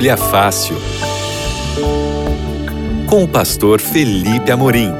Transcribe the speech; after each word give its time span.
Bíblia 0.00 0.16
Fácil. 0.16 0.76
Com 3.06 3.24
o 3.24 3.28
pastor 3.28 3.82
Felipe 3.82 4.50
Amorim. 4.50 4.90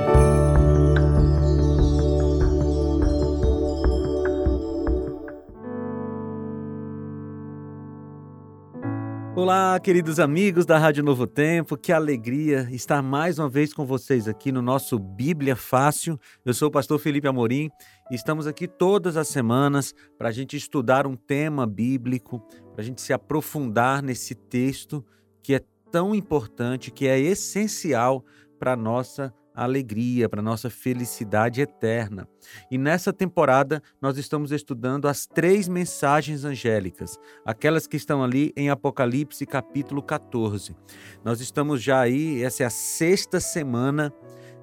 Olá, 9.35 9.81
queridos 9.81 10.21
amigos 10.21 10.67
da 10.67 10.77
Rádio 10.77 11.03
Novo 11.03 11.27
Tempo, 11.27 11.79
que 11.79 11.93
alegria 11.93 12.69
estar 12.71 13.01
mais 13.01 13.39
uma 13.39 13.49
vez 13.49 13.73
com 13.73 13.87
vocês 13.87 14.29
aqui 14.29 14.53
no 14.53 14.61
nosso 14.61 14.99
Bíblia 14.99 15.57
Fácil. 15.57 16.21
Eu 16.45 16.53
sou 16.53 16.69
o 16.69 16.71
pastor 16.71 16.99
Felipe 16.99 17.27
Amorim 17.27 17.71
e 18.11 18.15
estamos 18.15 18.47
aqui 18.47 18.69
todas 18.69 19.17
as 19.17 19.29
semanas 19.29 19.95
para 20.19 20.29
a 20.29 20.33
gente 20.33 20.59
estudar 20.59 21.07
um 21.07 21.17
tema 21.17 21.67
bíblico, 21.67 22.47
para 22.81 22.83
a 22.83 22.87
gente 22.87 23.03
se 23.03 23.13
aprofundar 23.13 24.03
nesse 24.03 24.35
texto 24.35 25.05
que 25.43 25.55
é 25.55 25.61
tão 25.93 26.15
importante, 26.15 26.91
que 26.91 27.07
é 27.07 27.21
essencial 27.21 28.25
para 28.59 28.73
a 28.73 28.77
nossa 28.77 29.35
alegria, 29.55 30.31
para 30.31 30.41
a 30.41 30.43
nossa 30.43 30.71
felicidade 30.71 31.61
eterna. 31.61 32.27
E 32.71 32.79
nessa 32.79 33.13
temporada 33.13 33.83
nós 34.01 34.17
estamos 34.17 34.51
estudando 34.51 35.09
as 35.09 35.27
três 35.27 35.69
mensagens 35.69 36.43
angélicas, 36.43 37.19
aquelas 37.45 37.87
que 37.87 37.99
estão 37.99 38.25
ali 38.25 38.51
em 38.57 38.71
Apocalipse 38.71 39.45
capítulo 39.45 40.03
14. 40.03 40.75
Nós 41.23 41.43
estamos 41.43 41.83
já 41.83 42.01
aí, 42.01 42.43
essa 42.43 42.63
é 42.63 42.67
a 42.67 42.71
sexta 42.71 43.41
semana 43.41 44.11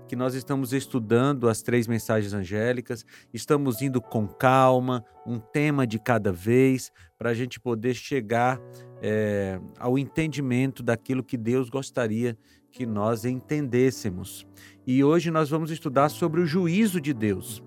que 0.07 0.15
nós 0.15 0.33
estamos 0.33 0.73
estudando 0.73 1.49
as 1.49 1.61
três 1.61 1.87
mensagens 1.87 2.33
angélicas, 2.33 3.05
estamos 3.33 3.81
indo 3.81 4.01
com 4.01 4.27
calma, 4.27 5.03
um 5.25 5.37
tema 5.39 5.85
de 5.85 5.99
cada 5.99 6.31
vez, 6.31 6.91
para 7.17 7.31
a 7.31 7.33
gente 7.33 7.59
poder 7.59 7.93
chegar 7.93 8.59
é, 9.01 9.59
ao 9.77 9.97
entendimento 9.97 10.81
daquilo 10.81 11.23
que 11.23 11.37
Deus 11.37 11.69
gostaria 11.69 12.37
que 12.71 12.85
nós 12.85 13.25
entendêssemos. 13.25 14.47
E 14.85 15.03
hoje 15.03 15.31
nós 15.31 15.49
vamos 15.49 15.71
estudar 15.71 16.09
sobre 16.09 16.41
o 16.41 16.45
juízo 16.45 17.01
de 17.01 17.13
Deus. 17.13 17.61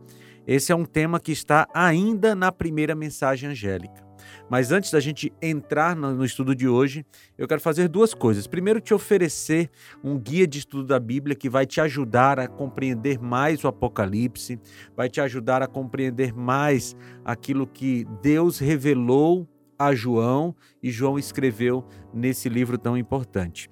Esse 0.47 0.73
é 0.73 0.75
um 0.75 0.85
tema 0.85 1.21
que 1.21 1.33
está 1.33 1.67
ainda 1.75 2.35
na 2.35 2.51
primeira 2.51 2.95
mensagem 2.95 3.51
angélica. 3.51 4.10
Mas 4.51 4.73
antes 4.73 4.91
da 4.91 4.99
gente 4.99 5.33
entrar 5.41 5.95
no 5.95 6.25
estudo 6.25 6.57
de 6.57 6.69
hoje, 6.69 7.07
eu 7.39 7.47
quero 7.47 7.61
fazer 7.61 7.87
duas 7.87 8.13
coisas. 8.13 8.49
Primeiro, 8.49 8.81
te 8.81 8.93
oferecer 8.93 9.71
um 10.03 10.19
guia 10.19 10.45
de 10.45 10.59
estudo 10.59 10.85
da 10.85 10.99
Bíblia 10.99 11.37
que 11.37 11.49
vai 11.49 11.65
te 11.65 11.81
ajudar 11.81 12.41
a 12.41 12.49
compreender 12.49 13.21
mais 13.21 13.63
o 13.63 13.69
Apocalipse, 13.69 14.59
vai 14.97 15.09
te 15.09 15.21
ajudar 15.21 15.63
a 15.63 15.69
compreender 15.69 16.35
mais 16.35 16.97
aquilo 17.25 17.65
que 17.65 18.05
Deus 18.21 18.59
revelou 18.59 19.49
a 19.79 19.95
João 19.95 20.55
e 20.83 20.91
João 20.91 21.17
escreveu 21.17 21.85
nesse 22.13 22.49
livro 22.49 22.77
tão 22.77 22.99
importante. 22.99 23.71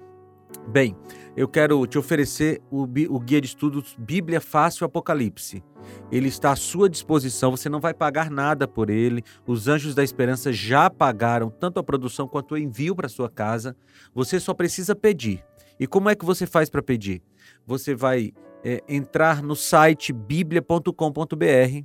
Bem, 0.69 0.97
eu 1.37 1.49
quero 1.49 1.87
te 1.87 1.99
oferecer 1.99 2.63
o, 2.71 2.83
o, 2.83 3.21
guia 3.21 3.41
de 3.41 3.49
estudos 3.49 3.97
Bíblia 3.99 4.41
Fácil 4.41 4.87
Apocalipse. 4.87 5.63
Ele 6.11 6.29
está 6.29 6.53
à 6.53 6.57
sua 6.57 6.89
disposição, 6.89 7.51
você 7.51 7.69
não 7.69 7.81
vai 7.81 7.93
pagar 7.93 8.31
nada 8.31 8.67
por 8.67 8.89
ele. 8.89 9.23
Os 9.47 9.69
Anjos 9.69 9.95
da 9.95 10.03
Esperança 10.03 10.53
já 10.53 10.89
pagaram 10.89 11.51
tanto 11.51 11.79
a 11.79 11.83
produção 11.83 12.27
quanto 12.27 12.55
o 12.55 12.59
envio 12.59 12.97
para 12.97 13.09
sua 13.09 13.29
casa. 13.29 13.77
Você 14.15 14.41
só 14.41 14.55
precisa 14.55 14.97
pedir. 14.97 15.45
E 15.79 15.87
como 15.87 16.09
é 16.09 16.15
que 16.15 16.25
você 16.25 16.47
faz 16.47 16.71
para 16.71 16.83
pedir? 16.83 17.23
Você 17.67 17.95
vai 17.95 18.33
é, 18.65 18.83
entrar 18.89 19.43
no 19.43 19.55
site 19.55 20.13
biblia.com.br. 20.13 21.85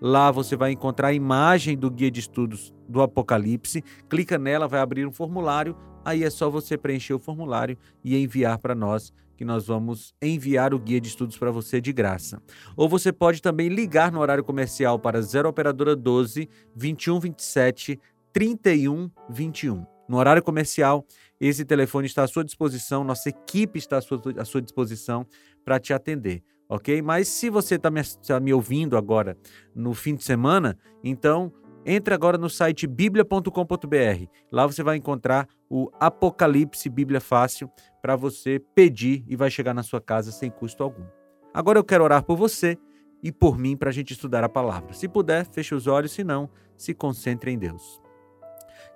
Lá 0.00 0.30
você 0.30 0.54
vai 0.56 0.72
encontrar 0.72 1.08
a 1.08 1.12
imagem 1.14 1.76
do 1.78 1.90
guia 1.90 2.10
de 2.10 2.20
estudos 2.20 2.74
do 2.88 3.00
Apocalipse. 3.00 3.82
Clica 4.08 4.36
nela, 4.36 4.68
vai 4.68 4.80
abrir 4.80 5.06
um 5.06 5.12
formulário 5.12 5.76
Aí 6.04 6.24
é 6.24 6.30
só 6.30 6.50
você 6.50 6.76
preencher 6.76 7.14
o 7.14 7.18
formulário 7.18 7.78
e 8.02 8.16
enviar 8.16 8.58
para 8.58 8.74
nós, 8.74 9.12
que 9.42 9.44
nós 9.44 9.66
vamos 9.66 10.14
enviar 10.22 10.72
o 10.72 10.78
guia 10.78 11.00
de 11.00 11.08
estudos 11.08 11.36
para 11.36 11.50
você 11.50 11.80
de 11.80 11.92
graça. 11.92 12.40
Ou 12.76 12.88
você 12.88 13.12
pode 13.12 13.42
também 13.42 13.68
ligar 13.68 14.12
no 14.12 14.20
horário 14.20 14.44
comercial 14.44 15.00
para 15.00 15.20
0 15.20 15.48
operadora 15.48 15.96
12 15.96 16.48
21 16.76 17.18
27 17.18 18.00
31 18.32 19.10
21. 19.28 19.84
No 20.08 20.16
horário 20.16 20.44
comercial, 20.44 21.04
esse 21.40 21.64
telefone 21.64 22.06
está 22.06 22.22
à 22.22 22.28
sua 22.28 22.44
disposição, 22.44 23.02
nossa 23.02 23.30
equipe 23.30 23.80
está 23.80 23.98
à 23.98 24.00
sua, 24.00 24.22
à 24.38 24.44
sua 24.44 24.62
disposição 24.62 25.26
para 25.64 25.80
te 25.80 25.92
atender, 25.92 26.40
ok? 26.68 27.02
Mas 27.02 27.26
se 27.26 27.50
você 27.50 27.74
está 27.74 27.90
me, 27.90 28.00
tá 28.24 28.38
me 28.38 28.54
ouvindo 28.54 28.96
agora 28.96 29.36
no 29.74 29.92
fim 29.92 30.14
de 30.14 30.22
semana, 30.22 30.78
então 31.02 31.52
entre 31.84 32.14
agora 32.14 32.38
no 32.38 32.48
site 32.48 32.86
biblia.com.br. 32.86 34.26
Lá 34.50 34.66
você 34.66 34.82
vai 34.82 34.96
encontrar 34.96 35.48
o 35.68 35.90
Apocalipse 35.98 36.88
Bíblia 36.88 37.20
Fácil 37.20 37.70
para 38.00 38.16
você 38.16 38.60
pedir 38.74 39.24
e 39.26 39.36
vai 39.36 39.50
chegar 39.50 39.74
na 39.74 39.82
sua 39.82 40.00
casa 40.00 40.30
sem 40.30 40.50
custo 40.50 40.82
algum. 40.82 41.04
Agora 41.52 41.78
eu 41.78 41.84
quero 41.84 42.04
orar 42.04 42.22
por 42.24 42.36
você 42.36 42.78
e 43.22 43.30
por 43.30 43.58
mim 43.58 43.76
para 43.76 43.90
a 43.90 43.92
gente 43.92 44.12
estudar 44.12 44.42
a 44.44 44.48
palavra. 44.48 44.92
Se 44.92 45.08
puder, 45.08 45.46
feche 45.46 45.74
os 45.74 45.86
olhos, 45.86 46.12
se 46.12 46.24
não, 46.24 46.48
se 46.76 46.94
concentre 46.94 47.50
em 47.50 47.58
Deus. 47.58 48.00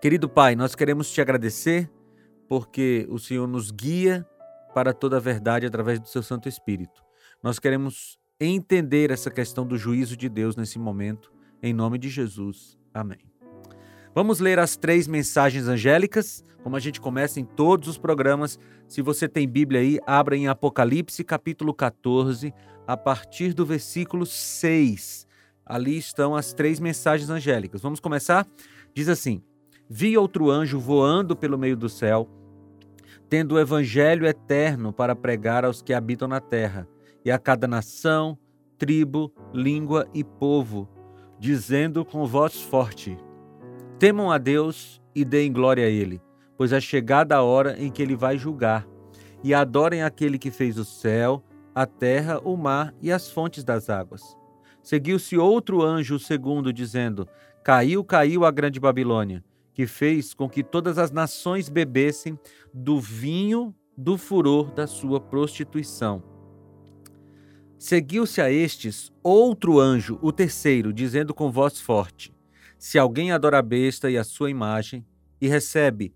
Querido 0.00 0.28
Pai, 0.28 0.54
nós 0.54 0.74
queremos 0.74 1.10
te 1.10 1.20
agradecer 1.20 1.90
porque 2.48 3.06
o 3.10 3.18
Senhor 3.18 3.46
nos 3.46 3.70
guia 3.70 4.26
para 4.74 4.92
toda 4.92 5.16
a 5.16 5.20
verdade 5.20 5.66
através 5.66 5.98
do 5.98 6.08
seu 6.08 6.22
Santo 6.22 6.48
Espírito. 6.48 7.02
Nós 7.42 7.58
queremos 7.58 8.18
entender 8.38 9.10
essa 9.10 9.30
questão 9.30 9.66
do 9.66 9.76
juízo 9.76 10.16
de 10.16 10.28
Deus 10.28 10.56
nesse 10.56 10.78
momento 10.78 11.32
em 11.62 11.72
nome 11.72 11.98
de 11.98 12.08
Jesus. 12.08 12.75
Amém. 12.96 13.18
Vamos 14.14 14.40
ler 14.40 14.58
as 14.58 14.74
três 14.74 15.06
mensagens 15.06 15.68
angélicas, 15.68 16.42
como 16.62 16.76
a 16.76 16.80
gente 16.80 16.98
começa 16.98 17.38
em 17.38 17.44
todos 17.44 17.88
os 17.88 17.98
programas. 17.98 18.58
Se 18.88 19.02
você 19.02 19.28
tem 19.28 19.46
Bíblia 19.46 19.80
aí, 19.80 20.00
abra 20.06 20.34
em 20.34 20.48
Apocalipse 20.48 21.22
capítulo 21.22 21.74
14, 21.74 22.54
a 22.86 22.96
partir 22.96 23.52
do 23.52 23.66
versículo 23.66 24.24
6. 24.24 25.26
Ali 25.66 25.98
estão 25.98 26.34
as 26.34 26.54
três 26.54 26.80
mensagens 26.80 27.28
angélicas. 27.28 27.82
Vamos 27.82 28.00
começar? 28.00 28.46
Diz 28.94 29.10
assim: 29.10 29.42
Vi 29.90 30.16
outro 30.16 30.50
anjo 30.50 30.80
voando 30.80 31.36
pelo 31.36 31.58
meio 31.58 31.76
do 31.76 31.90
céu, 31.90 32.26
tendo 33.28 33.56
o 33.56 33.60
evangelho 33.60 34.26
eterno 34.26 34.90
para 34.90 35.14
pregar 35.14 35.66
aos 35.66 35.82
que 35.82 35.92
habitam 35.92 36.26
na 36.26 36.40
terra, 36.40 36.88
e 37.22 37.30
a 37.30 37.38
cada 37.38 37.68
nação, 37.68 38.38
tribo, 38.78 39.30
língua 39.52 40.08
e 40.14 40.24
povo 40.24 40.95
dizendo 41.38 42.04
com 42.04 42.26
voz 42.26 42.60
forte: 42.60 43.16
Temam 43.98 44.30
a 44.30 44.38
Deus 44.38 45.00
e 45.14 45.24
deem 45.24 45.52
glória 45.52 45.86
a 45.86 45.88
Ele, 45.88 46.20
pois 46.56 46.72
é 46.72 46.80
chegada 46.80 47.36
a 47.36 47.42
hora 47.42 47.80
em 47.80 47.90
que 47.90 48.02
Ele 48.02 48.16
vai 48.16 48.38
julgar. 48.38 48.86
E 49.42 49.54
adorem 49.54 50.02
aquele 50.02 50.38
que 50.38 50.50
fez 50.50 50.78
o 50.78 50.84
céu, 50.84 51.42
a 51.74 51.86
terra, 51.86 52.40
o 52.40 52.56
mar 52.56 52.94
e 53.00 53.12
as 53.12 53.30
fontes 53.30 53.62
das 53.62 53.88
águas. 53.90 54.22
Seguiu-se 54.82 55.36
outro 55.36 55.82
anjo, 55.82 56.18
segundo, 56.18 56.72
dizendo: 56.72 57.28
Caiu, 57.62 58.02
caiu 58.04 58.44
a 58.44 58.50
grande 58.50 58.80
Babilônia, 58.80 59.44
que 59.74 59.86
fez 59.86 60.32
com 60.32 60.48
que 60.48 60.62
todas 60.62 60.98
as 60.98 61.10
nações 61.10 61.68
bebessem 61.68 62.38
do 62.72 63.00
vinho 63.00 63.74
do 63.96 64.18
furor 64.18 64.70
da 64.72 64.86
sua 64.86 65.20
prostituição 65.20 66.35
Seguiu-se 67.78 68.40
a 68.40 68.50
estes 68.50 69.12
outro 69.22 69.78
anjo, 69.78 70.18
o 70.22 70.32
terceiro, 70.32 70.94
dizendo 70.94 71.34
com 71.34 71.50
voz 71.52 71.78
forte: 71.78 72.34
Se 72.78 72.98
alguém 72.98 73.32
adora 73.32 73.58
a 73.58 73.62
besta 73.62 74.10
e 74.10 74.16
a 74.16 74.24
sua 74.24 74.50
imagem, 74.50 75.04
e 75.40 75.46
recebe 75.46 76.14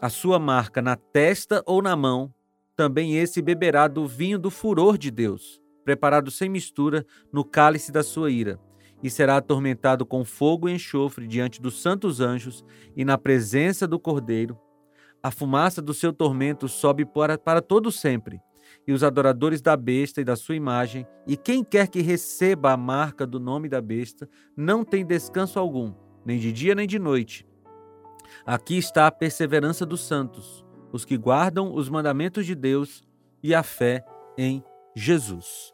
a 0.00 0.08
sua 0.08 0.38
marca 0.38 0.80
na 0.80 0.96
testa 0.96 1.62
ou 1.66 1.82
na 1.82 1.94
mão, 1.94 2.32
também 2.74 3.16
esse 3.16 3.42
beberá 3.42 3.86
do 3.86 4.06
vinho 4.06 4.38
do 4.38 4.50
furor 4.50 4.96
de 4.96 5.10
Deus, 5.10 5.60
preparado 5.84 6.30
sem 6.30 6.48
mistura 6.48 7.04
no 7.30 7.44
cálice 7.44 7.92
da 7.92 8.02
sua 8.02 8.30
ira, 8.30 8.58
e 9.02 9.10
será 9.10 9.36
atormentado 9.36 10.06
com 10.06 10.24
fogo 10.24 10.68
e 10.68 10.72
enxofre 10.72 11.26
diante 11.26 11.60
dos 11.60 11.82
santos 11.82 12.20
anjos 12.20 12.64
e 12.96 13.04
na 13.04 13.18
presença 13.18 13.86
do 13.86 13.98
Cordeiro. 13.98 14.58
A 15.22 15.30
fumaça 15.30 15.82
do 15.82 15.92
seu 15.92 16.12
tormento 16.12 16.66
sobe 16.66 17.04
para, 17.04 17.36
para 17.36 17.60
todo 17.60 17.92
sempre 17.92 18.40
e 18.86 18.92
os 18.92 19.02
adoradores 19.02 19.60
da 19.60 19.76
besta 19.76 20.20
e 20.20 20.24
da 20.24 20.36
sua 20.36 20.54
imagem, 20.54 21.06
e 21.26 21.36
quem 21.36 21.64
quer 21.64 21.88
que 21.88 22.00
receba 22.00 22.72
a 22.72 22.76
marca 22.76 23.26
do 23.26 23.40
nome 23.40 23.68
da 23.68 23.80
besta, 23.80 24.28
não 24.56 24.84
tem 24.84 25.04
descanso 25.04 25.58
algum, 25.58 25.92
nem 26.24 26.38
de 26.38 26.52
dia 26.52 26.74
nem 26.74 26.86
de 26.86 26.98
noite. 26.98 27.46
Aqui 28.44 28.76
está 28.76 29.06
a 29.06 29.12
perseverança 29.12 29.86
dos 29.86 30.00
santos, 30.02 30.64
os 30.92 31.04
que 31.04 31.16
guardam 31.16 31.74
os 31.74 31.88
mandamentos 31.88 32.46
de 32.46 32.54
Deus 32.54 33.04
e 33.42 33.54
a 33.54 33.62
fé 33.62 34.04
em 34.36 34.62
Jesus. 34.94 35.72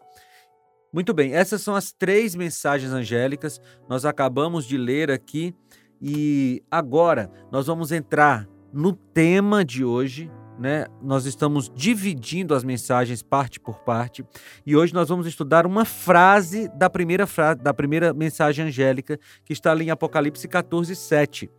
Muito 0.92 1.14
bem, 1.14 1.32
essas 1.32 1.62
são 1.62 1.74
as 1.74 1.90
três 1.90 2.34
mensagens 2.34 2.92
angélicas. 2.92 3.58
Nós 3.88 4.04
acabamos 4.04 4.66
de 4.66 4.76
ler 4.76 5.10
aqui 5.10 5.54
e 6.00 6.62
agora 6.70 7.30
nós 7.50 7.66
vamos 7.66 7.92
entrar 7.92 8.46
no 8.72 8.92
tema 8.92 9.64
de 9.64 9.84
hoje, 9.84 10.30
né? 10.58 10.87
Nós 11.00 11.26
estamos 11.26 11.70
dividindo 11.75 12.54
as 12.54 12.62
mensagens 12.62 13.22
parte 13.22 13.58
por 13.58 13.81
parte 13.81 14.25
e 14.66 14.76
hoje 14.76 14.93
nós 14.93 15.08
vamos 15.08 15.26
estudar 15.26 15.66
uma 15.66 15.84
frase 15.84 16.69
da 16.76 16.88
primeira 16.90 17.26
frase 17.26 17.60
da 17.60 17.72
primeira 17.72 18.12
mensagem 18.12 18.66
angélica 18.66 19.19
que 19.44 19.52
está 19.52 19.72
ali 19.72 19.87
em 19.87 19.90
Apocalipse 19.90 20.46
14, 20.46 20.94
7. 20.94 21.50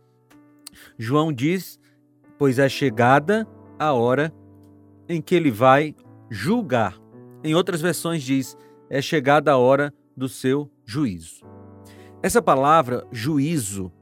João 0.98 1.32
diz 1.32 1.78
pois 2.38 2.58
é 2.58 2.68
chegada 2.68 3.46
a 3.78 3.92
hora 3.92 4.32
em 5.08 5.20
que 5.20 5.34
ele 5.34 5.50
vai 5.50 5.94
julgar. 6.30 6.98
Em 7.42 7.54
outras 7.54 7.80
versões 7.80 8.22
diz: 8.22 8.56
é 8.88 9.00
chegada 9.00 9.52
a 9.52 9.56
hora 9.56 9.92
do 10.16 10.28
seu 10.28 10.70
juízo. 10.84 11.44
Essa 12.22 12.40
palavra 12.40 13.06
juízo 13.12 13.92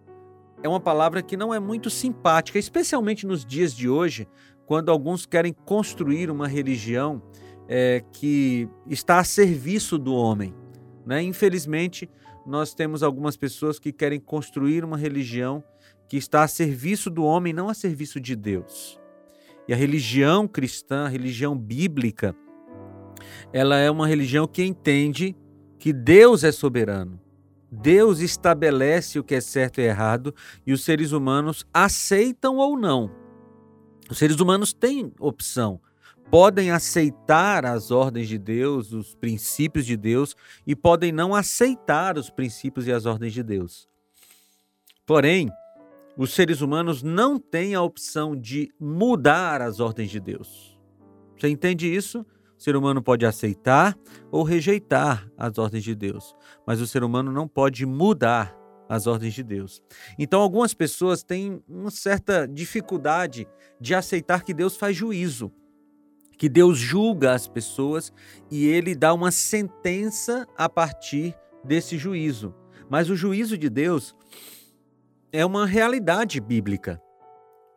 é 0.62 0.68
uma 0.68 0.80
palavra 0.80 1.22
que 1.22 1.36
não 1.36 1.52
é 1.52 1.58
muito 1.58 1.90
simpática, 1.90 2.58
especialmente 2.58 3.26
nos 3.26 3.44
dias 3.44 3.74
de 3.74 3.88
hoje, 3.88 4.28
quando 4.66 4.90
alguns 4.90 5.26
querem 5.26 5.52
construir 5.52 6.30
uma 6.30 6.48
religião 6.48 7.22
é, 7.68 8.02
que 8.12 8.68
está 8.88 9.18
a 9.18 9.24
serviço 9.24 9.98
do 9.98 10.14
homem. 10.14 10.54
Né? 11.04 11.22
Infelizmente, 11.22 12.08
nós 12.46 12.74
temos 12.74 13.02
algumas 13.02 13.36
pessoas 13.36 13.78
que 13.78 13.92
querem 13.92 14.20
construir 14.20 14.84
uma 14.84 14.96
religião 14.96 15.62
que 16.08 16.16
está 16.16 16.42
a 16.42 16.48
serviço 16.48 17.08
do 17.08 17.24
homem, 17.24 17.52
não 17.52 17.68
a 17.68 17.74
serviço 17.74 18.20
de 18.20 18.36
Deus. 18.36 19.00
E 19.66 19.72
a 19.72 19.76
religião 19.76 20.48
cristã, 20.48 21.06
a 21.06 21.08
religião 21.08 21.56
bíblica, 21.56 22.34
ela 23.52 23.76
é 23.76 23.90
uma 23.90 24.06
religião 24.06 24.46
que 24.46 24.64
entende 24.64 25.36
que 25.78 25.92
Deus 25.92 26.44
é 26.44 26.52
soberano. 26.52 27.20
Deus 27.70 28.20
estabelece 28.20 29.18
o 29.18 29.24
que 29.24 29.34
é 29.34 29.40
certo 29.40 29.80
e 29.80 29.84
errado 29.84 30.34
e 30.66 30.72
os 30.72 30.84
seres 30.84 31.12
humanos 31.12 31.66
aceitam 31.72 32.56
ou 32.56 32.78
não. 32.78 33.21
Os 34.10 34.18
seres 34.18 34.40
humanos 34.40 34.72
têm 34.72 35.12
opção, 35.18 35.80
podem 36.30 36.70
aceitar 36.70 37.64
as 37.66 37.90
ordens 37.90 38.28
de 38.28 38.38
Deus, 38.38 38.92
os 38.92 39.14
princípios 39.14 39.84
de 39.84 39.96
Deus 39.96 40.34
e 40.66 40.74
podem 40.74 41.12
não 41.12 41.34
aceitar 41.34 42.16
os 42.16 42.30
princípios 42.30 42.86
e 42.86 42.92
as 42.92 43.06
ordens 43.06 43.32
de 43.32 43.42
Deus. 43.42 43.88
Porém, 45.06 45.50
os 46.16 46.32
seres 46.32 46.60
humanos 46.60 47.02
não 47.02 47.38
têm 47.38 47.74
a 47.74 47.82
opção 47.82 48.36
de 48.36 48.72
mudar 48.78 49.60
as 49.60 49.80
ordens 49.80 50.10
de 50.10 50.20
Deus. 50.20 50.78
Você 51.38 51.48
entende 51.48 51.92
isso? 51.92 52.20
O 52.56 52.62
ser 52.62 52.76
humano 52.76 53.02
pode 53.02 53.26
aceitar 53.26 53.98
ou 54.30 54.42
rejeitar 54.42 55.28
as 55.36 55.58
ordens 55.58 55.82
de 55.82 55.94
Deus, 55.94 56.34
mas 56.66 56.80
o 56.80 56.86
ser 56.86 57.02
humano 57.02 57.32
não 57.32 57.48
pode 57.48 57.84
mudar 57.84 58.56
as 58.88 59.06
ordens 59.06 59.34
de 59.34 59.42
Deus. 59.42 59.82
Então, 60.18 60.40
algumas 60.40 60.74
pessoas 60.74 61.22
têm 61.22 61.62
uma 61.68 61.90
certa 61.90 62.46
dificuldade 62.46 63.46
de 63.80 63.94
aceitar 63.94 64.44
que 64.44 64.54
Deus 64.54 64.76
faz 64.76 64.96
juízo, 64.96 65.52
que 66.36 66.48
Deus 66.48 66.78
julga 66.78 67.32
as 67.32 67.48
pessoas 67.48 68.12
e 68.50 68.66
ele 68.66 68.94
dá 68.94 69.14
uma 69.14 69.30
sentença 69.30 70.46
a 70.56 70.68
partir 70.68 71.34
desse 71.64 71.96
juízo. 71.96 72.54
Mas 72.90 73.08
o 73.08 73.16
juízo 73.16 73.56
de 73.56 73.70
Deus 73.70 74.14
é 75.32 75.46
uma 75.46 75.66
realidade 75.66 76.40
bíblica. 76.40 77.00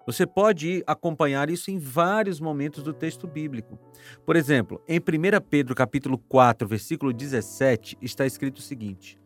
Você 0.05 0.27
pode 0.27 0.83
acompanhar 0.85 1.49
isso 1.49 1.71
em 1.71 1.79
vários 1.79 2.39
momentos 2.39 2.83
do 2.83 2.93
texto 2.93 3.27
bíblico. 3.27 3.79
Por 4.23 4.35
exemplo, 4.35 4.79
em 4.87 4.99
1 4.99 5.01
Pedro 5.49 5.73
capítulo 5.73 6.17
4, 6.17 6.67
versículo 6.67 7.11
17, 7.11 7.97
está 8.01 8.25
escrito 8.25 8.59
o 8.59 8.61
seguinte: 8.61 9.19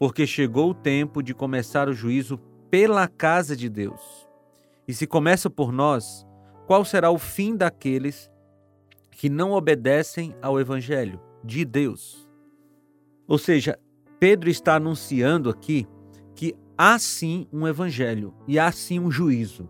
Porque 0.00 0.26
chegou 0.26 0.70
o 0.70 0.74
tempo 0.74 1.22
de 1.22 1.32
começar 1.32 1.88
o 1.88 1.92
juízo 1.92 2.38
pela 2.68 3.06
casa 3.06 3.56
de 3.56 3.68
Deus. 3.68 4.00
E 4.88 4.92
se 4.92 5.06
começa 5.06 5.48
por 5.48 5.70
nós, 5.70 6.26
qual 6.66 6.84
será 6.84 7.08
o 7.12 7.18
fim 7.18 7.54
daqueles 7.54 8.28
que 9.12 9.28
não 9.28 9.52
obedecem 9.52 10.34
ao 10.42 10.58
evangelho 10.58 11.20
de 11.44 11.64
Deus? 11.64 12.28
Ou 13.28 13.38
seja, 13.38 13.78
Pedro 14.18 14.50
está 14.50 14.74
anunciando 14.74 15.48
aqui 15.48 15.86
que 16.34 16.56
há 16.76 16.98
sim 16.98 17.46
um 17.52 17.68
evangelho 17.68 18.34
e 18.48 18.58
há 18.58 18.72
sim 18.72 18.98
um 18.98 19.08
juízo 19.08 19.68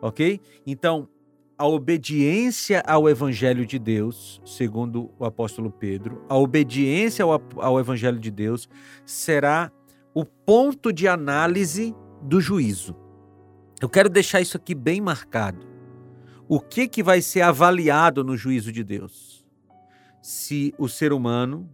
ok? 0.00 0.40
Então, 0.66 1.08
a 1.58 1.66
obediência 1.66 2.80
ao 2.86 3.08
Evangelho 3.08 3.66
de 3.66 3.80
Deus, 3.80 4.40
segundo 4.44 5.10
o 5.18 5.24
apóstolo 5.24 5.72
Pedro, 5.72 6.24
a 6.28 6.38
obediência 6.38 7.24
ao, 7.24 7.42
ao 7.56 7.80
Evangelho 7.80 8.20
de 8.20 8.30
Deus 8.30 8.68
será 9.04 9.72
o 10.14 10.24
ponto 10.24 10.92
de 10.92 11.08
análise 11.08 11.94
do 12.22 12.40
juízo. 12.40 12.94
Eu 13.80 13.88
quero 13.88 14.08
deixar 14.08 14.40
isso 14.40 14.56
aqui 14.56 14.72
bem 14.72 15.00
marcado. 15.00 15.66
O 16.48 16.60
que, 16.60 16.86
que 16.86 17.02
vai 17.02 17.20
ser 17.20 17.40
avaliado 17.40 18.22
no 18.22 18.36
juízo 18.36 18.70
de 18.70 18.84
Deus? 18.84 19.44
Se 20.22 20.72
o 20.78 20.88
ser 20.88 21.12
humano 21.12 21.68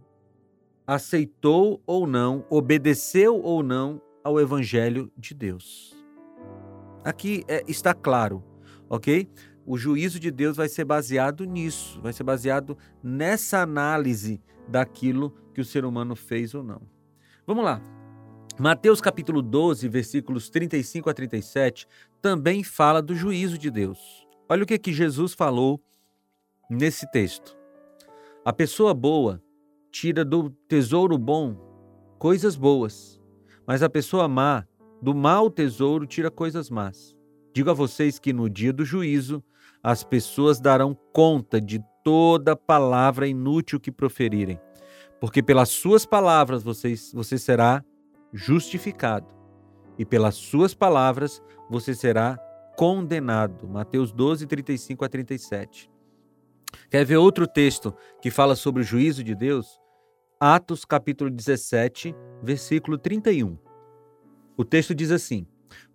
aceitou 0.85 1.81
ou 1.85 2.07
não, 2.07 2.43
obedeceu 2.49 3.39
ou 3.39 3.61
não 3.61 4.01
ao 4.23 4.39
Evangelho 4.39 5.11
de 5.15 5.35
Deus. 5.35 5.95
Aqui 7.03 7.43
é, 7.47 7.63
está 7.67 7.93
claro, 7.93 8.43
ok? 8.89 9.29
O 9.65 9.77
juízo 9.77 10.19
de 10.19 10.29
Deus 10.29 10.55
vai 10.55 10.69
ser 10.69 10.85
baseado 10.85 11.43
nisso, 11.43 11.99
vai 11.99 12.13
ser 12.13 12.23
baseado 12.23 12.77
nessa 13.01 13.61
análise 13.61 14.39
daquilo 14.67 15.33
que 15.53 15.61
o 15.61 15.65
ser 15.65 15.85
humano 15.85 16.15
fez 16.15 16.53
ou 16.53 16.63
não. 16.63 16.81
Vamos 17.47 17.65
lá. 17.65 17.81
Mateus 18.59 19.01
capítulo 19.01 19.41
12, 19.41 19.87
versículos 19.89 20.49
35 20.49 21.09
a 21.09 21.13
37, 21.13 21.87
também 22.21 22.63
fala 22.63 23.01
do 23.01 23.15
juízo 23.15 23.57
de 23.57 23.71
Deus. 23.71 24.25
Olha 24.47 24.63
o 24.63 24.65
que, 24.67 24.77
que 24.77 24.93
Jesus 24.93 25.33
falou 25.33 25.81
nesse 26.69 27.09
texto. 27.11 27.57
A 28.45 28.53
pessoa 28.53 28.93
boa 28.93 29.41
tira 29.91 30.23
do 30.23 30.51
tesouro 30.69 31.17
bom 31.17 31.57
coisas 32.19 32.55
boas, 32.55 33.19
mas 33.65 33.81
a 33.81 33.89
pessoa 33.89 34.27
má 34.27 34.65
do 35.01 35.13
mau 35.13 35.49
tesouro 35.49 36.05
tira 36.05 36.29
coisas 36.29 36.69
más. 36.69 37.15
Digo 37.53 37.69
a 37.69 37.73
vocês 37.73 38.19
que 38.19 38.31
no 38.31 38.49
dia 38.49 38.71
do 38.71 38.85
juízo 38.85 39.43
as 39.85 40.03
pessoas 40.03 40.59
darão 40.59 40.97
conta 41.13 41.61
de 41.61 41.79
toda 42.03 42.55
palavra 42.55 43.27
inútil 43.27 43.79
que 43.79 43.91
proferirem, 43.91 44.59
porque 45.21 45.43
pelas 45.43 45.69
suas 45.69 46.07
palavras 46.07 46.63
vocês, 46.63 47.11
você 47.13 47.37
será 47.37 47.85
justificado, 48.33 49.27
e 49.95 50.03
pelas 50.03 50.33
suas 50.33 50.73
palavras 50.73 51.39
você 51.69 51.93
será 51.93 52.35
condenado. 52.75 53.67
Mateus 53.67 54.11
12, 54.11 54.47
35 54.47 55.05
a 55.05 55.07
37. 55.07 55.87
Quer 56.89 57.05
ver 57.05 57.17
outro 57.17 57.45
texto 57.45 57.93
que 58.19 58.31
fala 58.31 58.55
sobre 58.55 58.81
o 58.81 58.85
juízo 58.85 59.23
de 59.23 59.35
Deus? 59.35 59.79
Atos 60.39 60.83
capítulo 60.83 61.29
17, 61.29 62.15
versículo 62.41 62.97
31. 62.97 63.55
O 64.57 64.65
texto 64.65 64.95
diz 64.95 65.11
assim: 65.11 65.45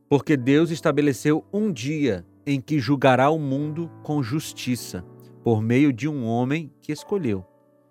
Porque 0.09 0.37
Deus 0.37 0.71
estabeleceu 0.71 1.45
um 1.53 1.73
dia 1.73 2.25
em 2.47 2.61
que 2.61 2.79
julgará 2.79 3.31
o 3.31 3.39
mundo 3.39 3.91
com 4.03 4.23
justiça, 4.23 5.05
por 5.43 5.63
meio 5.63 5.93
de 5.93 6.09
um 6.09 6.25
homem 6.25 6.73
que 6.81 6.93
escolheu, 6.93 7.45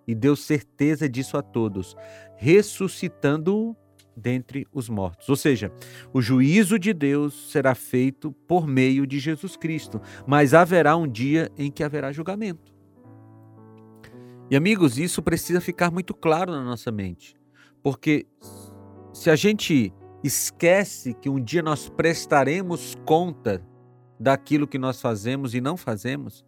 e 0.08 0.14
deu 0.14 0.36
certeza 0.36 1.08
disso 1.08 1.38
a 1.38 1.42
todos, 1.42 1.96
ressuscitando-o 2.36 3.76
dentre 4.16 4.68
os 4.74 4.90
mortos. 4.90 5.30
Ou 5.30 5.36
seja, 5.36 5.72
o 6.14 6.22
juízo 6.22 6.78
de 6.78 6.94
Deus 6.94 7.52
será 7.52 7.74
feito 7.74 8.32
por 8.48 8.68
meio 8.68 9.08
de 9.08 9.20
Jesus 9.20 9.56
Cristo, 9.56 10.02
mas 10.28 10.54
haverá 10.54 10.96
um 10.96 11.08
dia 11.08 11.50
em 11.58 11.72
que 11.72 11.84
haverá 11.84 12.12
julgamento. 12.12 12.74
E 14.52 14.56
amigos, 14.56 14.98
isso 14.98 15.22
precisa 15.22 15.62
ficar 15.62 15.92
muito 15.92 16.14
claro 16.14 16.52
na 16.52 16.64
nossa 16.64 16.92
mente, 16.92 17.36
porque 17.84 18.26
se 19.14 19.30
a 19.30 19.36
gente 19.36 19.94
esquece 20.24 21.14
que 21.14 21.30
um 21.30 21.40
dia 21.40 21.62
nós 21.62 21.88
prestaremos 21.88 22.96
conta 23.06 23.64
daquilo 24.20 24.68
que 24.68 24.78
nós 24.78 25.02
fazemos 25.02 25.54
e 25.56 25.62
não 25.62 25.78
fazemos, 25.78 26.44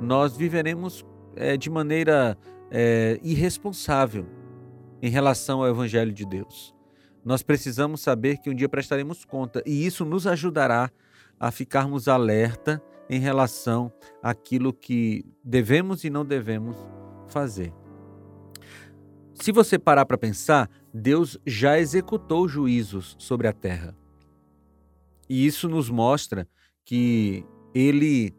nós 0.00 0.36
viveremos 0.36 1.04
é, 1.34 1.56
de 1.56 1.70
maneira 1.70 2.36
é, 2.70 3.18
irresponsável 3.22 4.26
em 5.00 5.08
relação 5.08 5.62
ao 5.62 5.68
Evangelho 5.68 6.12
de 6.12 6.26
Deus. 6.26 6.74
Nós 7.24 7.42
precisamos 7.42 8.00
saber 8.00 8.38
que 8.38 8.50
um 8.50 8.54
dia 8.54 8.68
prestaremos 8.68 9.24
conta 9.24 9.62
e 9.66 9.86
isso 9.86 10.04
nos 10.04 10.26
ajudará 10.26 10.90
a 11.38 11.50
ficarmos 11.50 12.08
alerta 12.08 12.82
em 13.08 13.20
relação 13.20 13.92
àquilo 14.22 14.72
que 14.72 15.24
devemos 15.42 16.04
e 16.04 16.10
não 16.10 16.24
devemos 16.24 16.76
fazer. 17.28 17.72
Se 19.34 19.52
você 19.52 19.78
parar 19.78 20.06
para 20.06 20.16
pensar, 20.16 20.70
Deus 20.92 21.38
já 21.46 21.78
executou 21.78 22.48
juízos 22.48 23.14
sobre 23.18 23.46
a 23.46 23.52
terra. 23.52 23.94
E 25.28 25.46
isso 25.46 25.68
nos 25.68 25.90
mostra 25.90 26.48
que 26.86 27.44
ele 27.74 28.32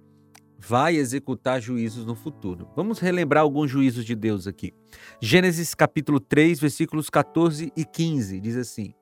vai 0.57 0.95
executar 0.95 1.61
juízos 1.61 2.05
no 2.05 2.15
futuro. 2.15 2.67
Vamos 2.75 2.97
relembrar 2.97 3.43
alguns 3.43 3.69
juízos 3.69 4.05
de 4.05 4.15
Deus 4.15 4.47
aqui. 4.47 4.73
Gênesis 5.21 5.75
capítulo 5.75 6.19
3, 6.19 6.59
versículos 6.59 7.09
14 7.09 7.71
e 7.75 7.85
15 7.85 8.39
diz 8.39 8.55
assim: 8.55 8.93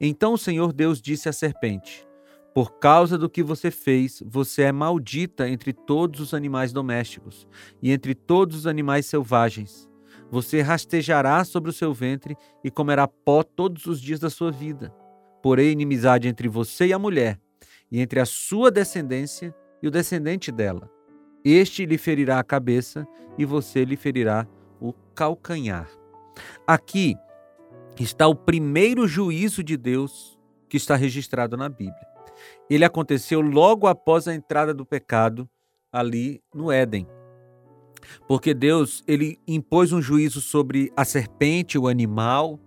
Então 0.00 0.34
o 0.34 0.38
Senhor 0.38 0.72
Deus 0.72 1.02
disse 1.02 1.28
à 1.28 1.32
serpente: 1.32 2.06
Por 2.54 2.78
causa 2.78 3.18
do 3.18 3.28
que 3.28 3.42
você 3.42 3.70
fez, 3.70 4.22
você 4.24 4.62
é 4.62 4.72
maldita 4.72 5.48
entre 5.48 5.72
todos 5.72 6.20
os 6.20 6.32
animais 6.32 6.72
domésticos 6.72 7.48
e 7.82 7.90
entre 7.90 8.14
todos 8.14 8.58
os 8.58 8.66
animais 8.66 9.06
selvagens. 9.06 9.88
Você 10.30 10.62
rastejará 10.62 11.44
sobre 11.44 11.68
o 11.68 11.72
seu 11.72 11.92
ventre 11.92 12.36
e 12.62 12.70
comerá 12.70 13.06
pó 13.06 13.42
todos 13.42 13.86
os 13.86 14.00
dias 14.00 14.20
da 14.20 14.30
sua 14.30 14.50
vida. 14.50 14.94
Porém, 15.42 15.72
inimizade 15.72 16.26
entre 16.26 16.48
você 16.48 16.86
e 16.86 16.92
a 16.92 16.98
mulher, 16.98 17.38
e 17.94 18.00
entre 18.00 18.18
a 18.18 18.26
sua 18.26 18.72
descendência 18.72 19.54
e 19.80 19.86
o 19.86 19.90
descendente 19.90 20.50
dela. 20.50 20.90
Este 21.44 21.86
lhe 21.86 21.96
ferirá 21.96 22.40
a 22.40 22.42
cabeça 22.42 23.06
e 23.38 23.44
você 23.44 23.84
lhe 23.84 23.96
ferirá 23.96 24.48
o 24.80 24.92
calcanhar. 25.14 25.88
Aqui 26.66 27.14
está 27.96 28.26
o 28.26 28.34
primeiro 28.34 29.06
juízo 29.06 29.62
de 29.62 29.76
Deus 29.76 30.36
que 30.68 30.76
está 30.76 30.96
registrado 30.96 31.56
na 31.56 31.68
Bíblia. 31.68 31.94
Ele 32.68 32.84
aconteceu 32.84 33.40
logo 33.40 33.86
após 33.86 34.26
a 34.26 34.34
entrada 34.34 34.74
do 34.74 34.84
pecado 34.84 35.48
ali 35.92 36.42
no 36.52 36.72
Éden. 36.72 37.06
Porque 38.26 38.52
Deus, 38.52 39.04
ele 39.06 39.38
impôs 39.46 39.92
um 39.92 40.02
juízo 40.02 40.40
sobre 40.40 40.92
a 40.96 41.04
serpente, 41.04 41.78
o 41.78 41.86
animal, 41.86 42.58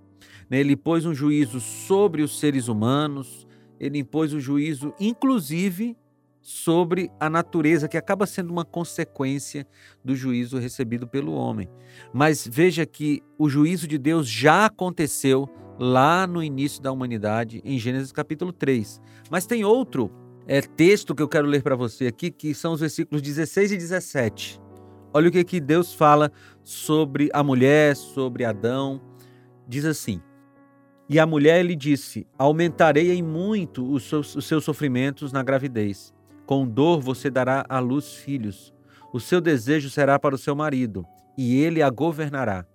né? 0.50 0.62
ele 0.62 0.72
impôs 0.72 1.06
um 1.06 1.14
juízo 1.14 1.60
sobre 1.60 2.22
os 2.22 2.40
seres 2.40 2.70
humanos, 2.70 3.46
ele 3.80 4.00
impôs 4.00 4.34
um 4.34 4.40
juízo, 4.40 4.94
inclusive, 5.00 5.96
sobre 6.42 7.12
a 7.20 7.30
natureza, 7.30 7.88
que 7.88 7.98
acaba 7.98 8.26
sendo 8.26 8.52
uma 8.52 8.64
consequência 8.64 9.68
do 10.04 10.16
juízo 10.16 10.58
recebido 10.58 11.06
pelo 11.06 11.34
homem. 11.34 11.70
Mas 12.14 12.48
veja 12.50 12.86
que 12.86 13.22
o 13.38 13.50
juízo 13.50 13.88
de 13.88 13.98
Deus 13.98 14.30
já 14.30 14.66
aconteceu 14.66 15.50
lá 15.78 16.26
no 16.26 16.42
início 16.42 16.82
da 16.82 16.92
humanidade, 16.92 17.62
em 17.66 17.78
Gênesis 17.78 18.12
capítulo 18.12 18.54
3. 18.54 19.02
Mas 19.30 19.46
tem 19.46 19.66
outro 19.66 20.12
é, 20.48 20.62
texto 20.62 21.14
que 21.14 21.22
eu 21.22 21.28
quero 21.28 21.48
ler 21.48 21.62
para 21.62 21.76
você 21.76 22.08
aqui, 22.08 22.32
que 22.32 22.54
são 22.54 22.74
os 22.74 22.80
versículos 22.80 23.22
16 23.22 23.74
e 23.74 23.78
17. 23.78 24.62
Olha 25.14 25.30
o 25.30 25.32
que, 25.32 25.44
que 25.44 25.60
Deus 25.60 25.94
fala 25.94 26.32
sobre 26.64 27.30
a 27.34 27.44
mulher, 27.44 27.96
sobre 27.96 28.46
Adão. 28.46 29.02
Diz 29.68 29.84
assim: 29.84 30.22
E 31.10 31.20
a 31.20 31.26
mulher 31.26 31.64
lhe 31.66 31.76
disse: 31.76 32.28
Aumentarei 32.38 33.12
em 33.12 33.24
muito 33.24 33.90
os 33.92 34.04
seus, 34.04 34.36
os 34.36 34.46
seus 34.46 34.64
sofrimentos 34.64 35.32
na 35.32 35.42
gravidez 35.42 36.14
com 36.48 36.66
dor 36.66 37.02
você 37.02 37.30
dará 37.30 37.66
à 37.68 37.78
luz 37.78 38.14
filhos. 38.14 38.74
O 39.12 39.20
seu 39.20 39.42
desejo 39.42 39.90
será 39.90 40.18
para 40.18 40.34
o 40.34 40.38
seu 40.38 40.56
marido, 40.56 41.06
e 41.38 41.60
ele 41.60 41.82
a 41.84 41.90
governará. 41.90 42.66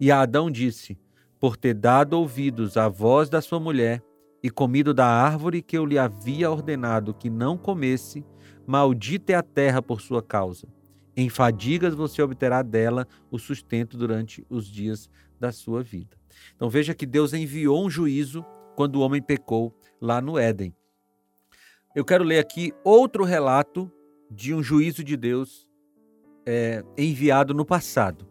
E 0.00 0.10
a 0.10 0.22
Adão 0.22 0.50
disse: 0.50 0.98
Por 1.38 1.54
ter 1.54 1.74
dado 1.74 2.14
ouvidos 2.14 2.78
à 2.78 2.88
voz 2.88 3.28
da 3.28 3.42
sua 3.42 3.60
mulher, 3.60 4.02
e 4.42 4.48
comido 4.48 4.94
da 4.94 5.06
árvore 5.06 5.60
que 5.60 5.76
eu 5.76 5.84
lhe 5.84 5.98
havia 5.98 6.50
ordenado 6.50 7.12
que 7.12 7.28
não 7.28 7.58
comesse, 7.58 8.24
maldita 8.66 9.32
é 9.32 9.34
a 9.34 9.42
terra 9.42 9.82
por 9.82 10.00
sua 10.00 10.22
causa. 10.22 10.66
Em 11.14 11.28
fadigas 11.28 11.94
você 11.94 12.22
obterá 12.22 12.62
dela 12.62 13.06
o 13.30 13.38
sustento 13.38 13.98
durante 13.98 14.46
os 14.48 14.66
dias 14.66 15.10
da 15.38 15.52
sua 15.52 15.82
vida. 15.82 16.16
Então 16.54 16.68
veja 16.68 16.94
que 16.94 17.06
Deus 17.06 17.32
enviou 17.32 17.84
um 17.84 17.90
juízo 17.90 18.44
quando 18.76 18.96
o 18.96 19.00
homem 19.00 19.22
pecou 19.22 19.74
lá 20.00 20.20
no 20.20 20.38
Éden 20.38 20.74
eu 21.98 22.04
quero 22.04 22.22
ler 22.22 22.38
aqui 22.38 22.72
outro 22.84 23.24
relato 23.24 23.90
de 24.30 24.54
um 24.54 24.62
juízo 24.62 25.02
de 25.02 25.16
Deus 25.16 25.68
é, 26.46 26.84
enviado 26.96 27.52
no 27.52 27.64
passado. 27.64 28.24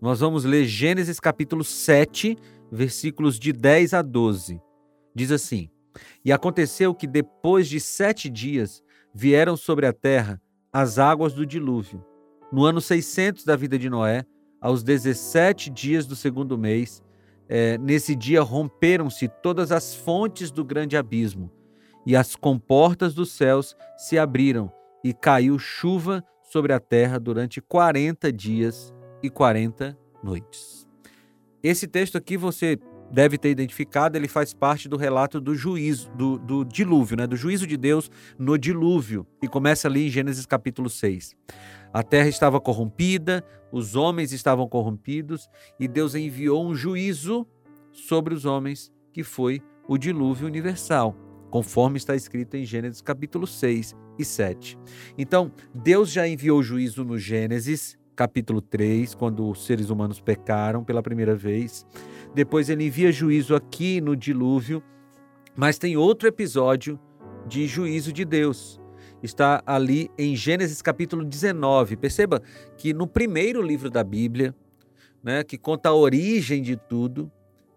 Nós 0.00 0.20
vamos 0.20 0.44
ler 0.44 0.64
Gênesis 0.64 1.20
capítulo 1.20 1.62
7, 1.62 2.34
versículos 2.72 3.38
de 3.38 3.52
10 3.52 3.92
a 3.92 4.00
12. 4.00 4.58
Diz 5.14 5.30
assim: 5.30 5.68
E 6.24 6.32
aconteceu 6.32 6.94
que 6.94 7.06
depois 7.06 7.68
de 7.68 7.78
sete 7.78 8.30
dias 8.30 8.82
vieram 9.12 9.54
sobre 9.54 9.86
a 9.86 9.92
terra 9.92 10.40
as 10.72 10.98
águas 10.98 11.34
do 11.34 11.44
dilúvio. 11.44 12.02
No 12.50 12.64
ano 12.64 12.80
600 12.80 13.44
da 13.44 13.54
vida 13.54 13.78
de 13.78 13.90
Noé, 13.90 14.24
aos 14.60 14.82
17 14.82 15.68
dias 15.68 16.06
do 16.06 16.16
segundo 16.16 16.56
mês, 16.56 17.02
é, 17.52 17.76
nesse 17.78 18.14
dia 18.14 18.40
romperam-se 18.42 19.26
todas 19.26 19.72
as 19.72 19.92
fontes 19.92 20.52
do 20.52 20.64
grande 20.64 20.96
abismo 20.96 21.50
e 22.06 22.14
as 22.14 22.36
comportas 22.36 23.12
dos 23.12 23.32
céus 23.32 23.76
se 23.96 24.16
abriram, 24.16 24.72
e 25.02 25.12
caiu 25.12 25.58
chuva 25.58 26.24
sobre 26.42 26.72
a 26.72 26.80
terra 26.80 27.18
durante 27.18 27.60
40 27.60 28.32
dias 28.32 28.92
e 29.22 29.30
40 29.30 29.96
noites. 30.22 30.86
Esse 31.62 31.86
texto 31.86 32.16
aqui 32.16 32.36
você 32.36 32.78
deve 33.10 33.36
ter 33.36 33.50
identificado, 33.50 34.16
ele 34.16 34.28
faz 34.28 34.54
parte 34.54 34.88
do 34.88 34.96
relato 34.96 35.40
do 35.40 35.54
juízo, 35.54 36.10
do, 36.10 36.38
do 36.38 36.64
dilúvio, 36.64 37.16
né? 37.16 37.26
do 37.26 37.36
juízo 37.36 37.66
de 37.66 37.76
Deus 37.76 38.10
no 38.38 38.56
dilúvio, 38.58 39.26
e 39.42 39.48
começa 39.48 39.88
ali 39.88 40.06
em 40.06 40.10
Gênesis 40.10 40.46
capítulo 40.46 40.88
6. 40.88 41.34
A 41.92 42.02
terra 42.02 42.28
estava 42.28 42.60
corrompida, 42.60 43.44
os 43.72 43.96
homens 43.96 44.32
estavam 44.32 44.68
corrompidos, 44.68 45.48
e 45.78 45.86
Deus 45.86 46.14
enviou 46.14 46.66
um 46.66 46.74
juízo 46.74 47.46
sobre 47.92 48.34
os 48.34 48.44
homens, 48.44 48.92
que 49.12 49.22
foi 49.22 49.60
o 49.88 49.98
dilúvio 49.98 50.46
universal 50.46 51.16
conforme 51.50 51.98
está 51.98 52.14
escrito 52.14 52.56
em 52.56 52.64
Gênesis 52.64 53.02
capítulo 53.02 53.46
6 53.46 53.94
e 54.18 54.24
7. 54.24 54.78
Então, 55.18 55.52
Deus 55.74 56.10
já 56.10 56.26
enviou 56.26 56.62
juízo 56.62 57.04
no 57.04 57.18
Gênesis 57.18 57.98
capítulo 58.14 58.60
3, 58.60 59.14
quando 59.14 59.48
os 59.48 59.64
seres 59.66 59.90
humanos 59.90 60.20
pecaram 60.20 60.84
pela 60.84 61.02
primeira 61.02 61.34
vez. 61.34 61.86
Depois 62.34 62.70
ele 62.70 62.86
envia 62.86 63.10
juízo 63.10 63.54
aqui 63.54 64.00
no 64.00 64.14
dilúvio, 64.14 64.82
mas 65.56 65.78
tem 65.78 65.96
outro 65.96 66.28
episódio 66.28 66.98
de 67.46 67.66
juízo 67.66 68.12
de 68.12 68.24
Deus. 68.24 68.79
Está 69.22 69.62
ali 69.66 70.10
em 70.16 70.34
Gênesis 70.34 70.80
capítulo 70.80 71.24
19. 71.24 71.96
Perceba 71.96 72.42
que 72.76 72.94
no 72.94 73.06
primeiro 73.06 73.60
livro 73.60 73.90
da 73.90 74.02
Bíblia, 74.02 74.54
né, 75.22 75.44
que 75.44 75.58
conta 75.58 75.90
a 75.90 75.94
origem 75.94 76.62
de 76.62 76.76
tudo, 76.76 77.30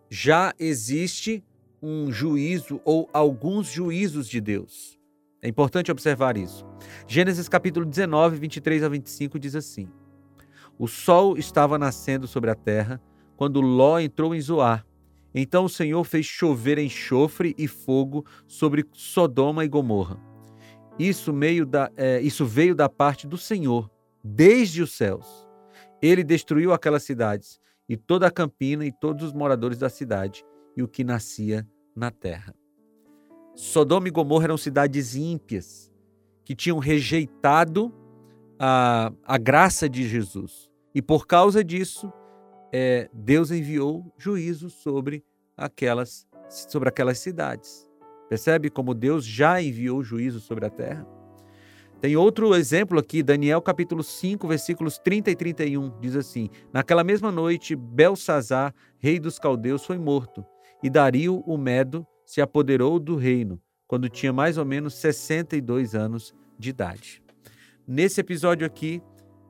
já 0.09 0.53
existe 0.57 1.43
um 1.81 2.11
juízo 2.11 2.79
ou 2.85 3.09
alguns 3.11 3.67
juízos 3.67 4.29
de 4.29 4.39
Deus. 4.39 4.97
É 5.41 5.49
importante 5.49 5.91
observar 5.91 6.37
isso. 6.37 6.65
Gênesis 7.05 7.49
capítulo 7.49 7.85
19, 7.85 8.37
23 8.37 8.83
a 8.83 8.87
25 8.87 9.37
diz 9.37 9.55
assim: 9.55 9.89
O 10.79 10.87
sol 10.87 11.37
estava 11.37 11.77
nascendo 11.77 12.25
sobre 12.25 12.49
a 12.49 12.55
terra 12.55 13.01
quando 13.35 13.59
Ló 13.59 13.99
entrou 13.99 14.33
em 14.33 14.39
Zoar. 14.39 14.85
Então 15.35 15.65
o 15.65 15.69
Senhor 15.69 16.03
fez 16.05 16.25
chover 16.25 16.77
enxofre 16.77 17.53
e 17.57 17.67
fogo 17.67 18.25
sobre 18.47 18.85
Sodoma 18.93 19.65
e 19.65 19.67
Gomorra. 19.67 20.32
Isso, 20.97 21.33
meio 21.33 21.65
da, 21.65 21.91
é, 21.95 22.21
isso 22.21 22.45
veio 22.45 22.75
da 22.75 22.87
parte 22.87 23.27
do 23.27 23.37
Senhor, 23.37 23.89
desde 24.23 24.81
os 24.81 24.93
céus. 24.95 25.47
Ele 26.01 26.23
destruiu 26.23 26.73
aquelas 26.73 27.03
cidades, 27.03 27.59
e 27.87 27.97
toda 27.97 28.27
a 28.27 28.31
campina, 28.31 28.85
e 28.85 28.91
todos 28.91 29.23
os 29.23 29.33
moradores 29.33 29.77
da 29.77 29.89
cidade, 29.89 30.45
e 30.77 30.83
o 30.83 30.87
que 30.87 31.03
nascia 31.03 31.67
na 31.95 32.11
terra. 32.11 32.55
Sodoma 33.55 34.07
e 34.07 34.11
Gomorra 34.11 34.45
eram 34.45 34.57
cidades 34.57 35.15
ímpias 35.15 35.91
que 36.43 36.55
tinham 36.55 36.79
rejeitado 36.79 37.93
a, 38.59 39.11
a 39.23 39.37
graça 39.37 39.87
de 39.87 40.07
Jesus. 40.07 40.71
E 40.93 41.01
por 41.01 41.25
causa 41.25 41.63
disso, 41.63 42.11
é, 42.71 43.09
Deus 43.13 43.51
enviou 43.51 44.11
juízo 44.17 44.69
sobre 44.69 45.23
aquelas, 45.55 46.27
sobre 46.49 46.89
aquelas 46.89 47.19
cidades. 47.19 47.89
Percebe 48.29 48.69
como 48.69 48.93
Deus 48.93 49.25
já 49.25 49.61
enviou 49.61 50.03
juízo 50.03 50.39
sobre 50.39 50.65
a 50.65 50.69
terra? 50.69 51.07
Tem 52.01 52.17
outro 52.17 52.53
exemplo 52.53 52.99
aqui, 52.99 53.23
Daniel 53.23 53.61
capítulo 53.61 54.03
5, 54.03 54.45
versículos 54.47 54.97
30 54.97 55.31
e 55.31 55.35
31, 55.35 55.99
diz 56.01 56.15
assim: 56.15 56.49
Naquela 56.73 57.03
mesma 57.03 57.31
noite, 57.31 57.75
Belsazar, 57.75 58.73
rei 58.99 59.19
dos 59.19 59.39
caldeus, 59.39 59.85
foi 59.85 59.97
morto, 59.97 60.45
e 60.83 60.89
Dario 60.89 61.41
o 61.45 61.57
Medo 61.57 62.05
se 62.25 62.41
apoderou 62.41 62.99
do 62.99 63.15
reino 63.15 63.57
quando 63.87 64.09
tinha 64.09 64.33
mais 64.33 64.57
ou 64.57 64.65
menos 64.65 64.95
62 64.95 65.95
anos 65.95 66.33
de 66.57 66.71
idade. 66.71 67.21
Nesse 67.87 68.19
episódio 68.19 68.65
aqui, 68.65 69.01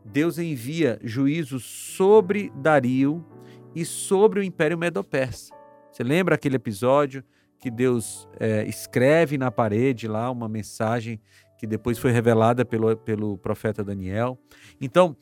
Deus 0.05 0.37
envia 0.37 0.99
juízo 1.03 1.59
sobre 1.59 2.51
Dario 2.55 3.25
e 3.73 3.85
sobre 3.85 4.39
o 4.39 4.43
Império 4.43 4.77
Medo-Persa. 4.77 5.53
Você 5.91 6.03
lembra 6.03 6.35
aquele 6.35 6.57
episódio 6.57 7.23
que 7.63 7.71
Deus 7.71 8.27
é, 8.41 8.67
escreve 8.67 9.37
na 9.37 9.49
parede 9.49 10.05
lá 10.05 10.29
uma 10.29 10.49
mensagem 10.49 11.17
que 11.57 11.65
depois 11.65 11.97
foi 11.97 12.11
revelada 12.11 12.65
pelo, 12.65 12.93
pelo 12.97 13.37
profeta 13.37 13.81
Daniel? 13.81 14.37
Então, 14.81 15.15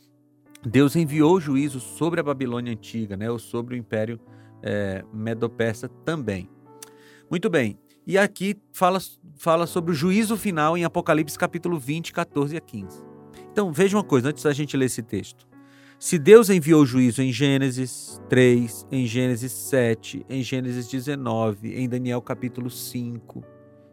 Deus 0.66 0.96
enviou 0.96 1.40
juízo 1.40 1.80
sobre 1.80 2.20
a 2.20 2.24
Babilônia 2.24 2.74
antiga, 2.74 3.16
né, 3.16 3.30
ou 3.30 3.38
sobre 3.38 3.76
o 3.76 3.78
Império 3.78 4.20
é, 4.64 5.04
Medo-Persa 5.14 5.88
também. 6.04 6.50
Muito 7.30 7.48
bem. 7.48 7.78
E 8.08 8.18
aqui 8.18 8.60
fala, 8.74 8.98
fala 9.38 9.68
sobre 9.68 9.92
o 9.92 9.94
juízo 9.94 10.36
final 10.36 10.76
em 10.76 10.84
Apocalipse 10.84 11.38
capítulo 11.38 11.78
20, 11.78 12.12
14 12.12 12.58
a 12.58 12.60
15. 12.60 13.06
Então 13.52 13.72
veja 13.72 13.96
uma 13.96 14.04
coisa 14.04 14.30
antes 14.30 14.44
da 14.44 14.52
gente 14.52 14.76
ler 14.76 14.86
esse 14.86 15.04
texto. 15.04 15.48
Se 16.02 16.18
Deus 16.18 16.50
enviou 16.50 16.84
juízo 16.84 17.22
em 17.22 17.32
Gênesis 17.32 18.20
3, 18.28 18.88
em 18.92 19.06
Gênesis 19.06 19.52
7, 19.52 20.26
em 20.28 20.42
Gênesis 20.42 20.88
19, 20.88 21.76
em 21.76 21.88
Daniel 21.88 22.20
capítulo 22.24 22.72
5, 22.72 23.46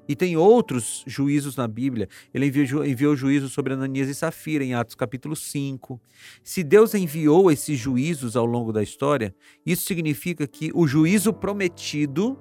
e 0.09 0.17
tem 0.17 0.35
outros 0.35 1.05
juízos 1.07 1.55
na 1.55 1.69
Bíblia. 1.69 2.09
Ele 2.33 2.47
enviou, 2.47 2.87
enviou 2.87 3.15
juízo 3.15 3.51
sobre 3.51 3.75
Ananias 3.75 4.09
e 4.09 4.15
Safira 4.15 4.65
em 4.65 4.73
Atos 4.73 4.95
capítulo 4.95 5.37
5. 5.37 6.01
Se 6.43 6.65
Deus 6.65 6.95
enviou 6.95 7.53
esses 7.53 7.79
juízos 7.79 8.37
ao 8.37 8.47
longo 8.47 8.73
da 8.73 8.83
história, 8.83 9.35
isso 9.67 9.85
significa 9.85 10.47
que 10.47 10.71
o 10.75 10.87
juízo 10.87 11.31
prometido 11.31 12.39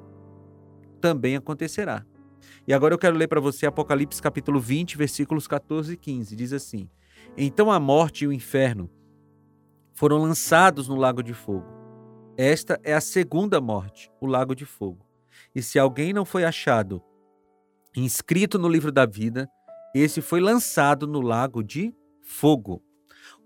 também 1.01 1.35
acontecerá. 1.35 2.05
E 2.65 2.73
agora 2.73 2.93
eu 2.93 2.97
quero 2.97 3.17
ler 3.17 3.27
para 3.27 3.41
você 3.41 3.65
Apocalipse 3.65 4.21
capítulo 4.21 4.61
20, 4.61 4.95
versículos 4.97 5.45
14 5.45 5.91
e 5.91 5.97
15. 5.97 6.37
Diz 6.37 6.53
assim: 6.53 6.89
Então 7.35 7.69
a 7.69 7.81
morte 7.81 8.23
e 8.23 8.27
o 8.29 8.31
inferno 8.31 8.89
foram 9.97 10.17
lançados 10.17 10.87
no 10.87 10.95
lago 10.95 11.23
de 11.23 11.33
fogo. 11.33 11.65
Esta 12.37 12.79
é 12.83 12.93
a 12.93 13.01
segunda 13.01 13.59
morte, 13.59 14.11
o 14.21 14.27
lago 14.27 14.53
de 14.53 14.63
fogo. 14.63 15.03
E 15.55 15.61
se 15.63 15.79
alguém 15.79 16.13
não 16.13 16.23
foi 16.23 16.45
achado 16.45 17.01
inscrito 17.95 18.59
no 18.59 18.69
livro 18.69 18.91
da 18.91 19.07
vida, 19.07 19.49
esse 19.95 20.21
foi 20.21 20.39
lançado 20.39 21.07
no 21.07 21.19
lago 21.19 21.63
de 21.63 21.95
fogo. 22.21 22.79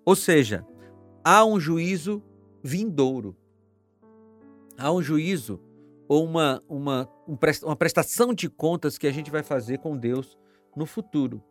Ou 0.05 0.13
seja, 0.13 0.65
há 1.23 1.45
um 1.45 1.57
juízo 1.57 2.21
vindouro. 2.61 3.33
Há 4.77 4.91
um 4.91 5.01
juízo 5.01 5.57
ou 6.05 6.25
uma, 6.25 6.61
uma, 6.67 7.07
uma 7.63 7.75
prestação 7.77 8.33
de 8.33 8.49
contas 8.49 8.97
que 8.97 9.07
a 9.07 9.11
gente 9.13 9.31
vai 9.31 9.41
fazer 9.41 9.77
com 9.77 9.97
Deus 9.97 10.37
no 10.75 10.85
futuro. 10.85 11.41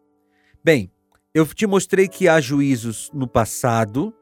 Bem, 0.62 0.92
eu 1.32 1.46
te 1.46 1.66
mostrei 1.66 2.06
que 2.06 2.28
há 2.28 2.38
juízos 2.38 3.10
no 3.14 3.26
passado, 3.26 4.14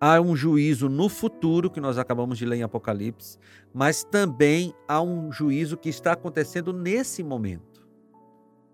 há 0.00 0.20
um 0.20 0.36
juízo 0.36 0.88
no 0.88 1.08
futuro, 1.08 1.70
que 1.70 1.80
nós 1.80 1.98
acabamos 1.98 2.38
de 2.38 2.46
ler 2.46 2.56
em 2.56 2.62
Apocalipse, 2.62 3.38
mas 3.72 4.04
também 4.04 4.74
há 4.86 5.02
um 5.02 5.32
juízo 5.32 5.76
que 5.76 5.88
está 5.88 6.12
acontecendo 6.12 6.72
nesse 6.72 7.22
momento. 7.22 7.86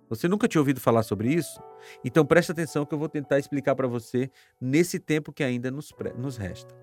Você 0.09 0.28
nunca 0.28 0.47
tinha 0.47 0.61
ouvido 0.61 0.81
falar 0.81 1.02
sobre 1.02 1.33
isso? 1.33 1.61
Então 2.04 2.25
preste 2.25 2.52
atenção 2.52 2.85
que 2.85 2.95
eu 2.95 2.99
vou 2.99 3.09
tentar 3.09 3.38
explicar 3.38 3.75
para 3.75 3.88
você 3.88 4.31
nesse 4.61 4.99
tempo 4.99 5.33
que 5.33 5.43
ainda 5.43 5.71
nos, 5.71 5.93
nos 6.16 6.37
resta. 6.37 6.75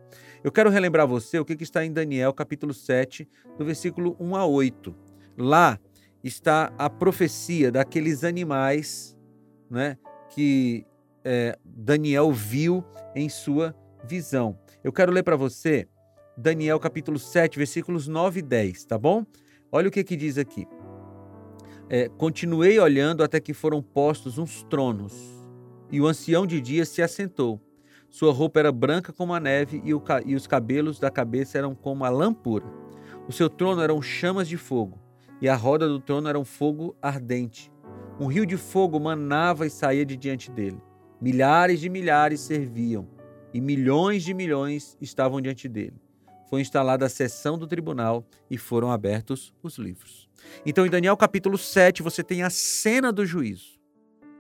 Eu 0.44 0.52
quero 0.52 0.70
relembrar 0.70 1.08
você 1.08 1.40
o 1.40 1.46
que, 1.46 1.56
que 1.56 1.64
está 1.64 1.86
em 1.86 1.94
Daniel 1.94 2.34
capítulo 2.34 2.74
7, 2.74 3.30
do 3.58 3.64
versículo 3.64 4.18
1 4.20 4.36
a 4.36 4.46
8. 4.46 4.96
Lá 5.38 5.80
está 6.24 6.74
a 6.78 6.90
profecia 6.90 7.72
daqueles 7.72 8.24
animais 8.24 9.18
né, 9.70 9.98
que 10.30 10.86
é, 11.24 11.58
Daniel 11.64 12.32
viu 12.32 12.84
em 13.16 13.30
sua 13.30 13.76
visão. 14.04 14.58
Eu 14.84 14.92
quero 14.92 15.12
ler 15.12 15.24
para 15.24 15.36
você 15.36 15.88
Daniel 16.38 16.80
capítulo 16.80 17.20
7, 17.20 17.58
versículos 17.58 18.08
9 18.08 18.40
e 18.40 18.44
10, 18.44 18.86
tá 18.86 18.98
bom? 18.98 19.26
Olha 19.72 19.90
o 19.90 19.92
que, 19.92 20.04
que 20.04 20.16
diz 20.16 20.38
aqui. 20.38 20.68
É, 21.90 22.08
continuei 22.10 22.80
olhando 22.80 23.24
até 23.24 23.40
que 23.40 23.54
foram 23.54 23.82
postos 23.82 24.38
uns 24.38 24.64
tronos, 24.64 25.14
e 25.92 26.00
o 26.00 26.08
ancião 26.08 26.48
de 26.48 26.62
dias 26.62 26.90
se 26.90 27.02
assentou. 27.02 27.62
Sua 28.10 28.34
roupa 28.34 28.60
era 28.60 28.72
branca 28.72 29.14
como 29.14 29.34
a 29.34 29.40
neve, 29.40 29.82
e, 29.84 29.94
o, 29.94 30.02
e 30.26 30.36
os 30.36 30.48
cabelos 30.48 31.00
da 31.00 31.12
cabeça 31.12 31.58
eram 31.58 31.76
como 31.76 32.04
a 32.06 32.10
lã 32.10 32.34
pura. 32.34 32.66
O 33.28 33.32
seu 33.32 33.50
trono 33.50 33.82
eram 33.82 34.02
chamas 34.02 34.48
de 34.48 34.58
fogo, 34.58 35.00
e 35.42 35.48
a 35.48 35.56
roda 35.56 35.88
do 35.88 36.00
trono 36.00 36.28
era 36.28 36.40
um 36.40 36.46
fogo 36.46 36.96
ardente. 37.02 37.72
Um 38.20 38.28
rio 38.28 38.46
de 38.46 38.58
fogo 38.58 39.00
manava 39.00 39.66
e 39.66 39.70
saía 39.70 40.06
de 40.06 40.16
diante 40.16 40.50
dele. 40.52 40.82
Milhares 41.20 41.80
de 41.80 41.90
milhares 41.90 42.40
serviam 42.40 43.21
e 43.54 43.60
milhões 43.60 44.24
de 44.24 44.34
milhões 44.34 44.98
estavam 45.02 45.42
diante 45.42 45.68
dele. 45.68 45.96
Foi 46.50 46.62
instalada 46.62 47.06
a 47.06 47.10
sessão 47.10 47.58
do 47.58 47.66
tribunal 47.66 48.26
e 48.50 48.58
foram 48.58 48.92
abertos 48.92 49.54
os 49.64 49.78
livros. 49.78 50.30
Então, 50.66 50.86
em 50.86 50.90
Daniel 50.90 51.16
capítulo 51.16 51.58
7, 51.58 52.04
você 52.04 52.24
tem 52.24 52.44
a 52.44 52.50
cena 52.50 53.12
do 53.12 53.26
juízo. 53.26 53.80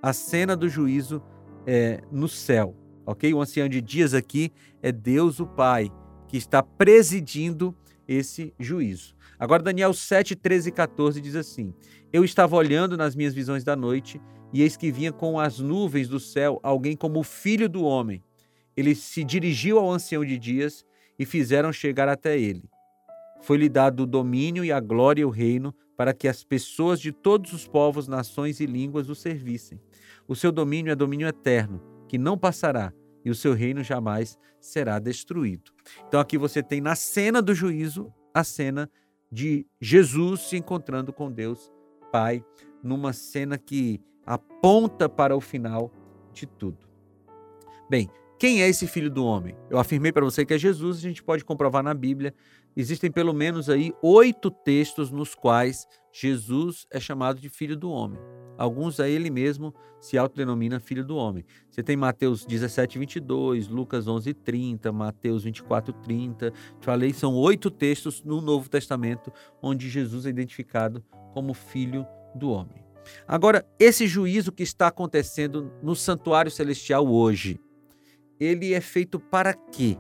A 0.02 0.12
cena 0.12 0.56
do 0.56 0.68
juízo 0.68 1.24
é, 1.66 2.02
no 2.12 2.28
céu, 2.28 2.76
ok? 3.06 3.34
O 3.34 3.40
ancião 3.40 3.70
de 3.70 3.82
dias 3.82 4.14
aqui 4.14 4.52
é 4.82 4.92
Deus 4.92 5.40
o 5.40 5.48
Pai, 5.48 5.90
que 6.28 6.38
está 6.38 6.62
presidindo 6.62 7.76
esse 8.08 8.54
juízo. 8.60 9.16
Agora, 9.40 9.64
Daniel 9.64 9.94
7, 9.94 10.36
13 10.36 10.70
e 10.70 10.72
14 10.72 11.22
diz 11.22 11.36
assim: 11.36 11.74
Eu 12.12 12.26
estava 12.26 12.56
olhando 12.56 12.98
nas 12.98 13.16
minhas 13.16 13.34
visões 13.34 13.64
da 13.64 13.76
noite, 13.76 14.20
e 14.52 14.62
eis 14.62 14.76
que 14.76 14.92
vinha 14.92 15.14
com 15.14 15.40
as 15.40 15.60
nuvens 15.60 16.10
do 16.10 16.20
céu 16.20 16.60
alguém 16.62 16.98
como 16.98 17.20
o 17.20 17.24
filho 17.24 17.70
do 17.70 17.84
homem 17.84 18.22
ele 18.82 18.96
se 18.96 19.24
dirigiu 19.24 19.80
ao 19.80 19.92
ancião 19.92 20.26
de 20.26 20.38
dias 20.38 20.86
e 21.18 21.26
fizeram 21.26 21.72
chegar 21.72 22.10
até 22.10 22.38
ele. 22.38 22.70
Foi-lhe 23.42 23.70
dado 23.70 24.04
o 24.04 24.08
domínio 24.08 24.64
e 24.64 24.72
a 24.72 24.80
glória 24.80 25.22
e 25.22 25.26
o 25.26 25.30
reino 25.30 25.74
para 25.96 26.14
que 26.14 26.28
as 26.28 26.44
pessoas 26.44 27.00
de 27.00 27.12
todos 27.12 27.54
os 27.54 27.68
povos, 27.68 28.08
nações 28.08 28.60
e 28.60 28.66
línguas 28.66 29.10
o 29.10 29.16
servissem. 29.16 29.80
O 30.28 30.36
seu 30.36 30.52
domínio 30.52 30.92
é 30.92 30.96
domínio 30.96 31.28
eterno, 31.28 31.82
que 32.08 32.18
não 32.18 32.38
passará, 32.38 32.94
e 33.24 33.30
o 33.30 33.36
seu 33.36 33.54
reino 33.54 33.84
jamais 33.84 34.38
será 34.60 35.00
destruído. 35.00 35.72
Então 36.08 36.20
aqui 36.20 36.38
você 36.38 36.64
tem 36.64 36.82
na 36.82 36.96
cena 36.96 37.42
do 37.42 37.54
juízo 37.54 38.12
a 38.34 38.44
cena 38.44 38.90
de 39.32 39.66
Jesus 39.80 40.42
se 40.42 40.58
encontrando 40.58 41.14
com 41.14 41.32
Deus 41.32 41.72
Pai, 42.12 42.44
numa 42.84 43.14
cena 43.14 43.58
que 43.58 44.02
aponta 44.26 45.08
para 45.08 45.36
o 45.36 45.40
final 45.40 45.92
de 46.34 46.46
tudo. 46.46 46.86
Bem, 47.90 48.10
quem 48.42 48.64
é 48.64 48.68
esse 48.68 48.88
filho 48.88 49.12
do 49.12 49.24
homem? 49.24 49.56
Eu 49.70 49.78
afirmei 49.78 50.12
para 50.12 50.26
você 50.26 50.44
que 50.44 50.52
é 50.52 50.58
Jesus, 50.58 50.98
a 50.98 51.02
gente 51.02 51.22
pode 51.22 51.46
comprovar 51.46 51.84
na 51.84 51.94
Bíblia. 51.94 52.34
Existem 52.76 53.12
pelo 53.12 53.34
menos 53.34 53.70
aí 53.70 53.94
oito 54.02 54.50
textos 54.50 55.12
nos 55.12 55.36
quais 55.36 55.86
Jesus 56.12 56.88
é 56.90 57.00
chamado 57.00 57.40
de 57.40 57.50
filho 57.50 57.78
do 57.78 57.92
homem. 57.92 58.20
Alguns 58.58 59.00
a 59.00 59.08
ele 59.08 59.30
mesmo 59.30 59.72
se 60.00 60.18
autodenomina 60.18 60.80
filho 60.80 61.06
do 61.06 61.18
homem. 61.18 61.46
Você 61.70 61.84
tem 61.84 61.96
Mateus 61.96 62.44
17, 62.44 62.98
22, 62.98 63.68
Lucas 63.68 64.08
11, 64.08 64.34
30, 64.34 64.92
Mateus 64.92 65.44
24, 65.44 65.94
30. 65.94 66.52
Falei, 66.80 67.14
são 67.14 67.36
oito 67.36 67.70
textos 67.70 68.24
no 68.24 68.42
Novo 68.42 68.68
Testamento 68.68 69.32
onde 69.62 69.88
Jesus 69.88 70.26
é 70.26 70.30
identificado 70.30 71.06
como 71.32 71.54
filho 71.54 72.08
do 72.34 72.50
homem. 72.50 72.84
Agora, 73.28 73.64
esse 73.78 74.08
juízo 74.08 74.52
que 74.52 74.64
está 74.64 74.88
acontecendo 74.88 75.72
no 75.84 75.96
santuário 75.96 76.50
celestial 76.50 77.08
hoje, 77.08 77.60
ele 78.42 78.74
é 78.74 78.82
feito 78.82 79.20
para 79.20 79.54
quê? 79.54 79.96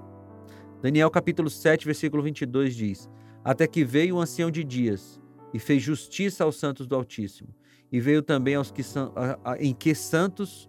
Daniel 0.81 1.11
capítulo 1.11 1.47
7, 1.47 1.85
versículo 1.85 2.23
22 2.23 2.75
diz: 2.75 3.07
Até 3.43 3.67
que 3.67 3.85
veio 3.85 4.15
o 4.15 4.19
ancião 4.19 4.49
de 4.49 4.63
dias 4.63 5.21
e 5.53 5.59
fez 5.59 5.83
justiça 5.83 6.43
aos 6.43 6.59
santos 6.59 6.87
do 6.87 6.95
Altíssimo, 6.95 7.53
e 7.91 7.99
veio 7.99 8.23
também 8.23 8.55
aos 8.55 8.71
que 8.71 8.81
são 8.81 9.13
em 9.59 9.75
que 9.75 9.93
santos 9.93 10.67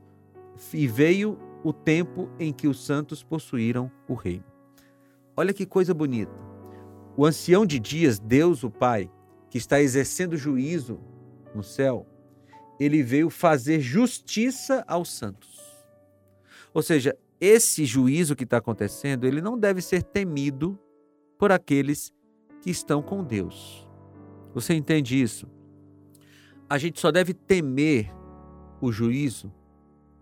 e 0.75 0.87
veio 0.87 1.39
o 1.65 1.73
tempo 1.73 2.29
em 2.39 2.53
que 2.53 2.69
os 2.69 2.85
santos 2.85 3.23
possuíram 3.23 3.91
o 4.07 4.13
reino. 4.13 4.45
Olha 5.35 5.55
que 5.55 5.65
coisa 5.65 5.95
bonita. 5.95 6.33
O 7.17 7.25
ancião 7.25 7.65
de 7.65 7.79
dias, 7.79 8.19
Deus 8.19 8.63
o 8.65 8.71
Pai, 8.71 9.11
que 9.49 9.57
está 9.57 9.81
exercendo 9.81 10.37
juízo 10.37 11.01
no 11.55 11.63
céu, 11.63 12.07
ele 12.79 13.03
veio 13.03 13.31
fazer 13.31 13.81
justiça 13.81 14.85
aos 14.87 15.11
santos. 15.11 15.59
Ou 16.75 16.83
seja, 16.83 17.17
esse 17.45 17.85
juízo 17.85 18.37
que 18.37 18.45
está 18.45 18.59
acontecendo, 18.59 19.27
ele 19.27 19.41
não 19.41 19.59
deve 19.59 19.83
ser 19.83 20.05
temido 20.05 20.79
por 21.37 21.51
aqueles 21.51 22.13
que 22.61 22.71
estão 22.71 23.03
com 23.03 23.25
Deus. 23.25 23.85
Você 24.55 24.75
entende 24.75 25.21
isso? 25.21 25.49
A 26.71 26.79
gente 26.79 27.01
só 27.01 27.11
deve 27.11 27.35
temer 27.35 28.15
o 28.81 28.93
juízo 28.93 29.53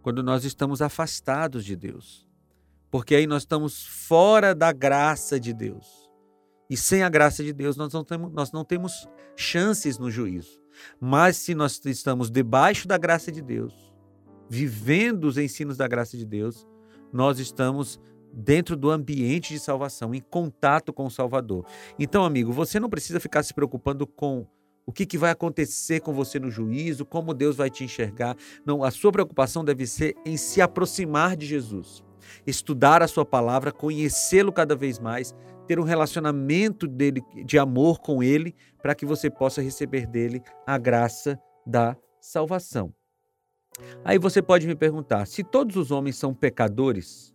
quando 0.00 0.22
nós 0.22 0.46
estamos 0.46 0.80
afastados 0.80 1.62
de 1.62 1.76
Deus. 1.76 2.26
Porque 2.90 3.14
aí 3.14 3.26
nós 3.26 3.42
estamos 3.42 3.84
fora 3.84 4.54
da 4.54 4.72
graça 4.72 5.38
de 5.38 5.52
Deus. 5.52 6.08
E 6.70 6.76
sem 6.76 7.02
a 7.02 7.10
graça 7.10 7.44
de 7.44 7.52
Deus, 7.52 7.76
nós 7.76 7.92
não 7.92 8.02
temos, 8.02 8.32
nós 8.32 8.50
não 8.50 8.64
temos 8.64 9.06
chances 9.36 9.98
no 9.98 10.10
juízo. 10.10 10.58
Mas 10.98 11.36
se 11.36 11.54
nós 11.54 11.78
estamos 11.84 12.30
debaixo 12.30 12.88
da 12.88 12.96
graça 12.96 13.30
de 13.30 13.42
Deus, 13.42 13.92
vivendo 14.48 15.24
os 15.24 15.36
ensinos 15.36 15.76
da 15.76 15.86
graça 15.86 16.16
de 16.16 16.24
Deus, 16.24 16.66
nós 17.12 17.38
estamos 17.38 18.00
dentro 18.32 18.76
do 18.76 18.90
ambiente 18.90 19.52
de 19.52 19.58
salvação, 19.58 20.14
em 20.14 20.20
contato 20.20 20.92
com 20.92 21.06
o 21.06 21.10
Salvador. 21.10 21.64
Então, 21.98 22.24
amigo, 22.24 22.52
você 22.52 22.78
não 22.78 22.88
precisa 22.88 23.18
ficar 23.18 23.42
se 23.42 23.52
preocupando 23.52 24.06
com 24.06 24.46
o 24.86 24.92
que, 24.92 25.06
que 25.06 25.18
vai 25.18 25.30
acontecer 25.30 26.00
com 26.00 26.12
você 26.12 26.38
no 26.38 26.50
juízo, 26.50 27.04
como 27.04 27.34
Deus 27.34 27.56
vai 27.56 27.70
te 27.70 27.84
enxergar. 27.84 28.36
Não, 28.64 28.82
a 28.82 28.90
sua 28.90 29.12
preocupação 29.12 29.64
deve 29.64 29.86
ser 29.86 30.14
em 30.24 30.36
se 30.36 30.60
aproximar 30.60 31.36
de 31.36 31.46
Jesus, 31.46 32.02
estudar 32.46 33.02
a 33.02 33.08
sua 33.08 33.24
palavra, 33.24 33.72
conhecê-lo 33.72 34.52
cada 34.52 34.74
vez 34.74 34.98
mais, 34.98 35.34
ter 35.66 35.78
um 35.78 35.84
relacionamento 35.84 36.88
dele 36.88 37.22
de 37.44 37.58
amor 37.58 38.00
com 38.00 38.22
ele, 38.22 38.54
para 38.82 38.94
que 38.94 39.06
você 39.06 39.30
possa 39.30 39.62
receber 39.62 40.06
dele 40.06 40.42
a 40.66 40.76
graça 40.78 41.38
da 41.66 41.96
salvação. 42.20 42.92
Aí 44.04 44.18
você 44.18 44.42
pode 44.42 44.66
me 44.66 44.74
perguntar: 44.74 45.26
se 45.26 45.42
todos 45.42 45.76
os 45.76 45.90
homens 45.90 46.16
são 46.16 46.34
pecadores, 46.34 47.34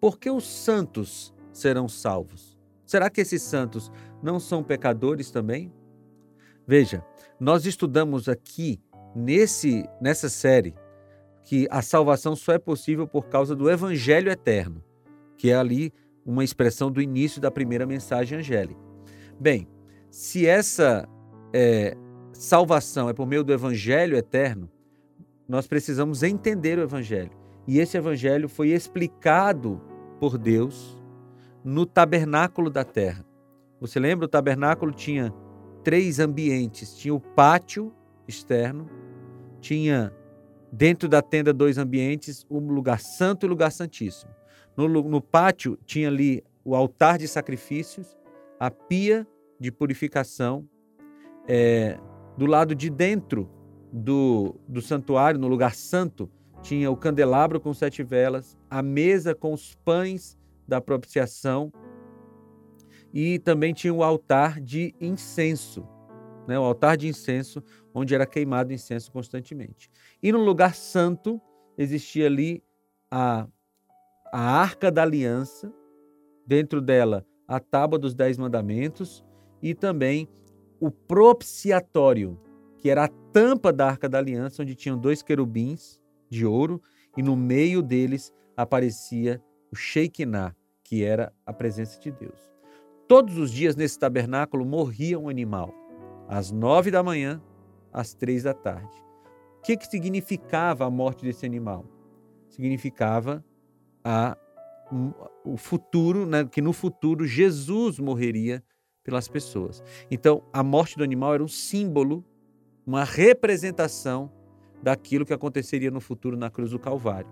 por 0.00 0.18
que 0.18 0.30
os 0.30 0.46
santos 0.46 1.34
serão 1.52 1.88
salvos? 1.88 2.58
Será 2.84 3.08
que 3.08 3.20
esses 3.20 3.42
santos 3.42 3.90
não 4.22 4.38
são 4.38 4.62
pecadores 4.62 5.30
também? 5.30 5.72
Veja, 6.66 7.04
nós 7.38 7.66
estudamos 7.66 8.28
aqui 8.28 8.80
nesse 9.14 9.88
nessa 10.00 10.28
série 10.28 10.74
que 11.42 11.66
a 11.70 11.82
salvação 11.82 12.34
só 12.34 12.52
é 12.52 12.58
possível 12.58 13.06
por 13.06 13.28
causa 13.28 13.54
do 13.54 13.70
evangelho 13.70 14.30
eterno, 14.30 14.82
que 15.36 15.50
é 15.50 15.54
ali 15.54 15.92
uma 16.24 16.42
expressão 16.42 16.90
do 16.90 17.02
início 17.02 17.40
da 17.40 17.50
primeira 17.50 17.84
mensagem 17.84 18.38
angélica. 18.38 18.80
Bem, 19.38 19.68
se 20.10 20.46
essa 20.46 21.06
é, 21.52 21.94
salvação 22.32 23.10
é 23.10 23.12
por 23.12 23.26
meio 23.26 23.44
do 23.44 23.52
evangelho 23.52 24.16
eterno, 24.16 24.70
nós 25.48 25.66
precisamos 25.66 26.22
entender 26.22 26.78
o 26.78 26.82
evangelho. 26.82 27.30
E 27.66 27.78
esse 27.78 27.96
evangelho 27.96 28.48
foi 28.48 28.68
explicado 28.68 29.80
por 30.20 30.38
Deus 30.38 30.98
no 31.62 31.86
tabernáculo 31.86 32.70
da 32.70 32.84
terra. 32.84 33.24
Você 33.80 33.98
lembra? 33.98 34.26
O 34.26 34.28
tabernáculo 34.28 34.92
tinha 34.92 35.32
três 35.82 36.18
ambientes: 36.18 36.96
tinha 36.96 37.14
o 37.14 37.20
pátio 37.20 37.92
externo, 38.26 38.88
tinha 39.60 40.12
dentro 40.72 41.08
da 41.08 41.22
tenda 41.22 41.52
dois 41.52 41.78
ambientes, 41.78 42.44
um 42.50 42.58
lugar 42.72 43.00
santo 43.00 43.44
e 43.44 43.46
um 43.46 43.50
lugar 43.50 43.70
santíssimo. 43.70 44.32
No, 44.76 44.88
no 44.88 45.20
pátio 45.20 45.78
tinha 45.86 46.08
ali 46.08 46.42
o 46.64 46.74
altar 46.74 47.18
de 47.18 47.28
sacrifícios, 47.28 48.16
a 48.58 48.70
pia 48.70 49.26
de 49.58 49.70
purificação. 49.70 50.68
É, 51.46 51.98
do 52.38 52.46
lado 52.46 52.74
de 52.74 52.88
dentro 52.88 53.48
do, 53.96 54.56
do 54.66 54.82
santuário, 54.82 55.38
no 55.38 55.46
lugar 55.46 55.72
santo, 55.76 56.28
tinha 56.60 56.90
o 56.90 56.96
candelabro 56.96 57.60
com 57.60 57.72
sete 57.72 58.02
velas, 58.02 58.58
a 58.68 58.82
mesa 58.82 59.36
com 59.36 59.52
os 59.52 59.76
pães 59.84 60.36
da 60.66 60.80
propiciação 60.80 61.72
e 63.12 63.38
também 63.38 63.72
tinha 63.72 63.94
o 63.94 64.02
altar 64.02 64.60
de 64.60 64.92
incenso, 65.00 65.86
né? 66.48 66.58
o 66.58 66.64
altar 66.64 66.96
de 66.96 67.06
incenso, 67.06 67.62
onde 67.94 68.12
era 68.16 68.26
queimado 68.26 68.72
incenso 68.72 69.12
constantemente. 69.12 69.88
E 70.20 70.32
no 70.32 70.42
lugar 70.42 70.74
santo 70.74 71.40
existia 71.78 72.26
ali 72.26 72.64
a, 73.08 73.46
a 74.32 74.40
arca 74.40 74.90
da 74.90 75.02
aliança, 75.02 75.72
dentro 76.44 76.80
dela 76.80 77.24
a 77.46 77.60
tábua 77.60 77.98
dos 77.98 78.12
dez 78.12 78.38
mandamentos 78.38 79.24
e 79.62 79.72
também 79.72 80.28
o 80.80 80.90
propiciatório, 80.90 82.40
que 82.78 82.90
era 82.90 83.04
a 83.04 83.08
tampa 83.34 83.72
da 83.72 83.88
arca 83.88 84.08
da 84.08 84.18
aliança, 84.18 84.62
onde 84.62 84.76
tinham 84.76 84.96
dois 84.96 85.20
querubins 85.20 86.00
de 86.30 86.46
ouro 86.46 86.80
e 87.16 87.22
no 87.22 87.34
meio 87.34 87.82
deles 87.82 88.32
aparecia 88.56 89.42
o 89.72 89.74
Shekinah, 89.76 90.54
que 90.84 91.02
era 91.02 91.32
a 91.44 91.52
presença 91.52 91.98
de 91.98 92.12
Deus. 92.12 92.38
Todos 93.08 93.36
os 93.36 93.50
dias 93.50 93.74
nesse 93.74 93.98
tabernáculo 93.98 94.64
morria 94.64 95.18
um 95.18 95.28
animal, 95.28 95.74
às 96.28 96.52
nove 96.52 96.92
da 96.92 97.02
manhã, 97.02 97.42
às 97.92 98.14
três 98.14 98.44
da 98.44 98.54
tarde. 98.54 98.96
O 99.58 99.62
que, 99.62 99.76
que 99.76 99.86
significava 99.88 100.86
a 100.86 100.90
morte 100.90 101.24
desse 101.24 101.44
animal? 101.44 101.84
Significava 102.48 103.44
a, 104.04 104.38
o 105.44 105.56
futuro, 105.56 106.24
né, 106.24 106.44
que 106.44 106.62
no 106.62 106.72
futuro 106.72 107.26
Jesus 107.26 107.98
morreria 107.98 108.62
pelas 109.02 109.26
pessoas. 109.26 109.82
Então, 110.08 110.44
a 110.52 110.62
morte 110.62 110.96
do 110.96 111.02
animal 111.02 111.34
era 111.34 111.42
um 111.42 111.48
símbolo, 111.48 112.24
uma 112.86 113.04
representação 113.04 114.30
daquilo 114.82 115.24
que 115.24 115.32
aconteceria 115.32 115.90
no 115.90 116.00
futuro 116.00 116.36
na 116.36 116.50
cruz 116.50 116.70
do 116.70 116.78
Calvário. 116.78 117.30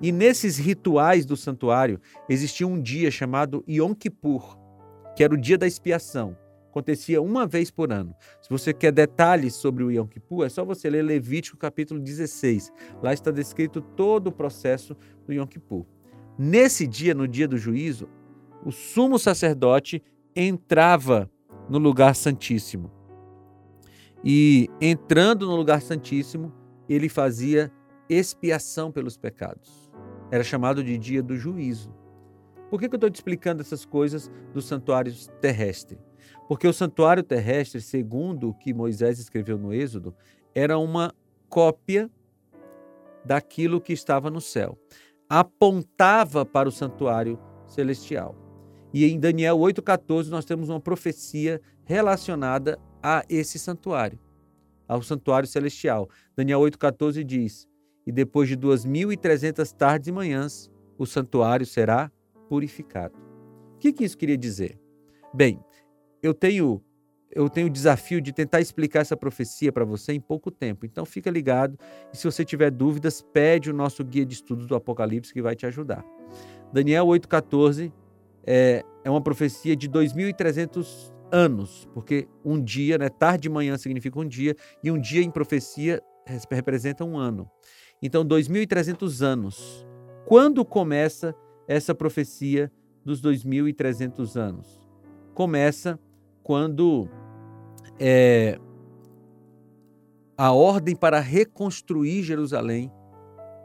E 0.00 0.10
nesses 0.10 0.56
rituais 0.56 1.26
do 1.26 1.36
santuário 1.36 2.00
existia 2.28 2.66
um 2.66 2.80
dia 2.80 3.10
chamado 3.10 3.62
Yom 3.68 3.94
Kippur, 3.94 4.56
que 5.14 5.22
era 5.22 5.34
o 5.34 5.36
dia 5.36 5.58
da 5.58 5.66
expiação. 5.66 6.36
Acontecia 6.70 7.20
uma 7.20 7.46
vez 7.46 7.70
por 7.70 7.92
ano. 7.92 8.14
Se 8.40 8.48
você 8.48 8.72
quer 8.72 8.92
detalhes 8.92 9.54
sobre 9.54 9.82
o 9.82 9.90
Yom 9.90 10.06
Kippur, 10.06 10.46
é 10.46 10.48
só 10.48 10.64
você 10.64 10.88
ler 10.88 11.02
Levítico 11.02 11.58
capítulo 11.58 12.00
16. 12.00 12.72
Lá 13.02 13.12
está 13.12 13.30
descrito 13.30 13.82
todo 13.82 14.28
o 14.28 14.32
processo 14.32 14.96
do 15.26 15.32
Yom 15.32 15.46
Kippur. 15.46 15.84
Nesse 16.38 16.86
dia, 16.86 17.14
no 17.14 17.28
dia 17.28 17.46
do 17.46 17.58
juízo, 17.58 18.08
o 18.64 18.70
sumo 18.70 19.18
sacerdote 19.18 20.02
entrava 20.34 21.30
no 21.68 21.78
lugar 21.78 22.14
santíssimo. 22.14 22.99
E 24.24 24.68
entrando 24.80 25.46
no 25.46 25.56
lugar 25.56 25.80
santíssimo, 25.80 26.52
ele 26.88 27.08
fazia 27.08 27.72
expiação 28.08 28.90
pelos 28.90 29.16
pecados. 29.16 29.90
Era 30.30 30.44
chamado 30.44 30.84
de 30.84 30.98
dia 30.98 31.22
do 31.22 31.36
juízo. 31.36 31.94
Por 32.68 32.78
que, 32.78 32.86
eu 32.86 32.94
estou 32.94 33.10
te 33.10 33.16
explicando 33.16 33.62
essas 33.62 33.84
coisas 33.84 34.30
do 34.52 34.60
santuário 34.60 35.12
terrestre? 35.40 35.98
Porque 36.46 36.68
o 36.68 36.72
santuário 36.72 37.22
terrestre, 37.22 37.80
segundo 37.80 38.48
o 38.48 38.54
que 38.54 38.74
Moisés 38.74 39.18
escreveu 39.18 39.58
no 39.58 39.72
Êxodo, 39.72 40.14
era 40.54 40.78
uma 40.78 41.14
cópia 41.48 42.10
daquilo 43.24 43.80
que 43.80 43.92
estava 43.92 44.30
no 44.30 44.40
céu. 44.40 44.78
Apontava 45.28 46.44
para 46.44 46.68
o 46.68 46.72
santuário 46.72 47.38
celestial. 47.66 48.36
E 48.92 49.04
em 49.04 49.18
Daniel 49.18 49.56
8,14 49.58 50.28
nós 50.28 50.44
temos 50.44 50.68
uma 50.68 50.80
profecia 50.80 51.60
relacionada 51.84 52.78
a 53.02 53.24
esse 53.28 53.58
santuário, 53.58 54.18
ao 54.86 55.02
santuário 55.02 55.48
celestial. 55.48 56.08
Daniel 56.36 56.60
8,14 56.60 57.24
diz: 57.24 57.68
E 58.06 58.12
depois 58.12 58.48
de 58.48 58.56
2.300 58.56 59.72
tardes 59.72 60.08
e 60.08 60.12
manhãs, 60.12 60.70
o 60.98 61.06
santuário 61.06 61.66
será 61.66 62.10
purificado. 62.48 63.14
O 63.74 63.78
que, 63.78 63.92
que 63.92 64.04
isso 64.04 64.18
queria 64.18 64.36
dizer? 64.36 64.78
Bem, 65.32 65.58
eu 66.22 66.34
tenho 66.34 66.82
eu 67.32 67.48
tenho 67.48 67.68
o 67.68 67.70
desafio 67.70 68.20
de 68.20 68.32
tentar 68.32 68.60
explicar 68.60 69.00
essa 69.00 69.16
profecia 69.16 69.70
para 69.70 69.84
você 69.84 70.12
em 70.12 70.20
pouco 70.20 70.50
tempo. 70.50 70.84
Então 70.84 71.06
fica 71.06 71.30
ligado 71.30 71.78
e 72.12 72.16
se 72.16 72.24
você 72.24 72.44
tiver 72.44 72.72
dúvidas, 72.72 73.22
pede 73.22 73.70
o 73.70 73.72
nosso 73.72 74.04
guia 74.04 74.26
de 74.26 74.34
estudos 74.34 74.66
do 74.66 74.74
Apocalipse 74.74 75.32
que 75.32 75.40
vai 75.40 75.54
te 75.54 75.64
ajudar. 75.64 76.04
Daniel 76.72 77.06
8:14 77.06 77.92
é, 78.44 78.84
é 79.04 79.10
uma 79.10 79.20
profecia 79.20 79.76
de 79.76 79.86
2300 79.86 81.12
anos, 81.32 81.88
porque 81.94 82.28
um 82.44 82.62
dia, 82.62 82.98
né, 82.98 83.08
tarde 83.08 83.42
de 83.42 83.48
manhã 83.48 83.76
significa 83.76 84.18
um 84.18 84.26
dia 84.26 84.54
e 84.82 84.90
um 84.90 85.00
dia 85.00 85.22
em 85.22 85.30
profecia 85.30 86.02
representa 86.50 87.04
um 87.04 87.16
ano. 87.16 87.50
Então 88.02 88.24
2300 88.24 89.22
anos. 89.22 89.86
Quando 90.26 90.64
começa 90.64 91.34
essa 91.66 91.94
profecia 91.94 92.70
dos 93.04 93.20
2.300 93.20 94.36
anos? 94.36 94.88
Começa 95.34 95.98
quando 96.42 97.08
é, 97.98 98.58
a 100.36 100.52
ordem 100.52 100.96
para 100.96 101.20
reconstruir 101.20 102.22
Jerusalém 102.22 102.90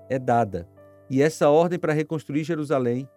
é 0.09 0.19
dada. 0.19 0.67
E 1.09 1.21
essa 1.21 1.49
ordem 1.49 1.79
para 1.79 1.93
reconstruir 1.93 2.43
Jerusalém, 2.43 3.07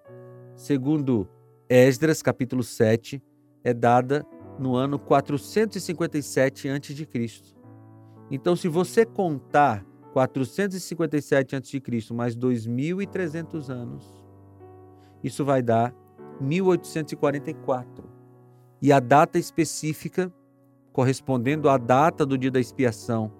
segundo 0.54 1.28
Esdras, 1.68 2.22
capítulo 2.22 2.62
7, 2.62 3.22
é 3.64 3.74
dada 3.74 4.26
no 4.58 4.74
ano 4.74 4.98
457 4.98 6.68
a.C. 6.68 7.08
Então, 8.30 8.56
se 8.56 8.68
você 8.68 9.06
contar 9.06 9.84
457 10.12 11.56
a.C. 11.56 11.82
mais 12.12 12.36
2.300 12.36 13.70
anos, 13.70 14.04
isso 15.22 15.44
vai 15.44 15.62
dar 15.62 15.94
1844. 16.40 18.08
E 18.80 18.92
a 18.92 19.00
data 19.00 19.38
específica, 19.38 20.32
correspondendo 20.92 21.68
à 21.68 21.76
data 21.76 22.24
do 22.24 22.38
dia 22.38 22.50
da 22.50 22.60
expiação 22.60 23.32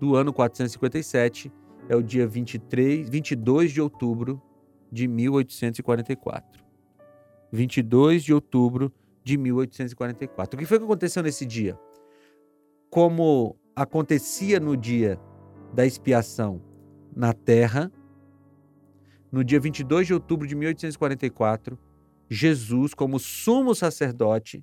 do 0.00 0.14
ano 0.14 0.32
457, 0.32 1.52
é 1.88 1.96
o 1.96 2.02
dia 2.02 2.26
23, 2.26 3.08
22 3.08 3.72
de 3.72 3.80
outubro 3.80 4.42
de 4.90 5.08
1844. 5.08 6.64
22 7.52 8.24
de 8.24 8.34
outubro 8.34 8.88
de 8.88 9.05
1844. 9.34 10.56
O 10.56 10.60
que 10.60 10.66
foi 10.66 10.78
que 10.78 10.84
aconteceu 10.84 11.22
nesse 11.22 11.46
dia? 11.46 11.78
Como 12.90 13.56
acontecia 13.74 14.60
no 14.60 14.76
dia 14.76 15.18
da 15.72 15.86
expiação 15.86 16.62
na 17.14 17.32
terra, 17.32 17.90
no 19.32 19.42
dia 19.42 19.58
22 19.58 20.06
de 20.06 20.14
outubro 20.14 20.46
de 20.46 20.54
1844, 20.54 21.78
Jesus, 22.28 22.94
como 22.94 23.18
sumo 23.18 23.74
sacerdote 23.74 24.62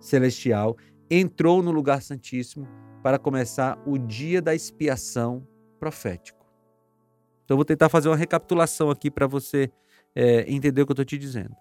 celestial, 0.00 0.76
entrou 1.10 1.62
no 1.62 1.70
lugar 1.70 2.02
santíssimo 2.02 2.66
para 3.02 3.18
começar 3.18 3.80
o 3.86 3.96
dia 3.96 4.42
da 4.42 4.54
expiação 4.54 5.46
profético. 5.78 6.44
Então, 7.44 7.56
vou 7.56 7.64
tentar 7.64 7.88
fazer 7.88 8.08
uma 8.08 8.16
recapitulação 8.16 8.90
aqui 8.90 9.10
para 9.10 9.26
você 9.26 9.70
é, 10.14 10.52
entender 10.52 10.82
o 10.82 10.86
que 10.86 10.90
eu 10.90 10.94
estou 10.94 11.04
te 11.04 11.16
dizendo. 11.16 11.54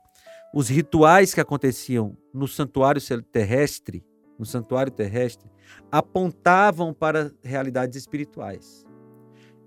Os 0.53 0.69
rituais 0.69 1.33
que 1.33 1.41
aconteciam 1.41 2.17
no 2.33 2.47
santuário 2.47 3.01
terrestre, 3.31 4.05
no 4.39 4.45
santuário 4.45 4.91
terrestre, 4.91 5.49
apontavam 5.91 6.93
para 6.93 7.31
realidades 7.43 7.97
espirituais. 7.97 8.85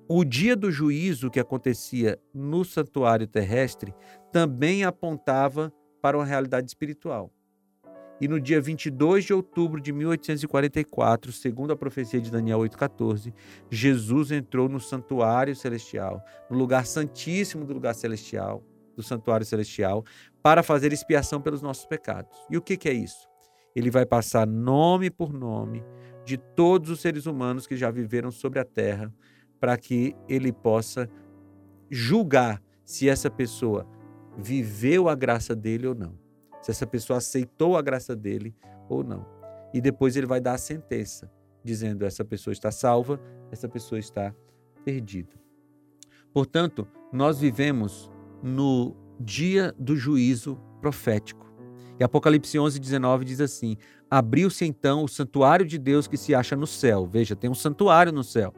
O 0.08 0.24
dia 0.24 0.56
do 0.56 0.70
juízo 0.70 1.30
que 1.30 1.38
acontecia 1.38 2.18
no 2.32 2.64
santuário 2.64 3.26
terrestre 3.26 3.94
também 4.32 4.82
apontava 4.82 5.70
para 6.00 6.16
uma 6.16 6.24
realidade 6.24 6.68
espiritual. 6.68 7.30
E 8.20 8.26
no 8.26 8.40
dia 8.40 8.60
22 8.60 9.26
de 9.26 9.32
outubro 9.32 9.80
de 9.80 9.92
1844, 9.92 11.30
segundo 11.30 11.72
a 11.72 11.76
profecia 11.76 12.20
de 12.20 12.32
Daniel 12.32 12.58
8,14, 12.60 13.32
Jesus 13.70 14.32
entrou 14.32 14.68
no 14.68 14.80
santuário 14.80 15.54
celestial, 15.54 16.24
no 16.50 16.58
lugar 16.58 16.84
santíssimo 16.84 17.64
do 17.64 17.74
lugar 17.74 17.94
celestial, 17.94 18.64
do 18.98 19.02
santuário 19.04 19.46
celestial, 19.46 20.04
para 20.42 20.60
fazer 20.60 20.92
expiação 20.92 21.40
pelos 21.40 21.62
nossos 21.62 21.86
pecados. 21.86 22.36
E 22.50 22.56
o 22.56 22.60
que, 22.60 22.76
que 22.76 22.88
é 22.88 22.92
isso? 22.92 23.28
Ele 23.76 23.92
vai 23.92 24.04
passar 24.04 24.44
nome 24.44 25.08
por 25.08 25.32
nome 25.32 25.84
de 26.24 26.36
todos 26.36 26.90
os 26.90 27.00
seres 27.00 27.24
humanos 27.24 27.64
que 27.64 27.76
já 27.76 27.92
viveram 27.92 28.32
sobre 28.32 28.58
a 28.58 28.64
terra, 28.64 29.14
para 29.60 29.76
que 29.76 30.16
ele 30.28 30.52
possa 30.52 31.08
julgar 31.88 32.60
se 32.84 33.08
essa 33.08 33.30
pessoa 33.30 33.86
viveu 34.36 35.08
a 35.08 35.14
graça 35.14 35.54
dele 35.54 35.86
ou 35.86 35.94
não, 35.94 36.18
se 36.60 36.72
essa 36.72 36.86
pessoa 36.86 37.18
aceitou 37.18 37.76
a 37.76 37.82
graça 37.82 38.16
dele 38.16 38.52
ou 38.88 39.04
não. 39.04 39.24
E 39.72 39.80
depois 39.80 40.16
ele 40.16 40.26
vai 40.26 40.40
dar 40.40 40.54
a 40.54 40.58
sentença, 40.58 41.30
dizendo: 41.62 42.04
essa 42.04 42.24
pessoa 42.24 42.52
está 42.52 42.72
salva, 42.72 43.20
essa 43.52 43.68
pessoa 43.68 43.98
está 44.00 44.34
perdida. 44.84 45.36
Portanto, 46.32 46.86
nós 47.12 47.38
vivemos 47.38 48.10
no 48.42 48.96
dia 49.20 49.74
do 49.78 49.96
juízo 49.96 50.58
profético. 50.80 51.48
E 51.98 52.04
Apocalipse 52.04 52.58
11, 52.58 52.78
19 52.78 53.24
diz 53.24 53.40
assim: 53.40 53.76
Abriu-se 54.10 54.64
então 54.64 55.02
o 55.02 55.08
santuário 55.08 55.66
de 55.66 55.78
Deus 55.78 56.06
que 56.06 56.16
se 56.16 56.34
acha 56.34 56.54
no 56.54 56.66
céu. 56.66 57.06
Veja, 57.06 57.34
tem 57.34 57.50
um 57.50 57.54
santuário 57.54 58.12
no 58.12 58.22
céu. 58.22 58.54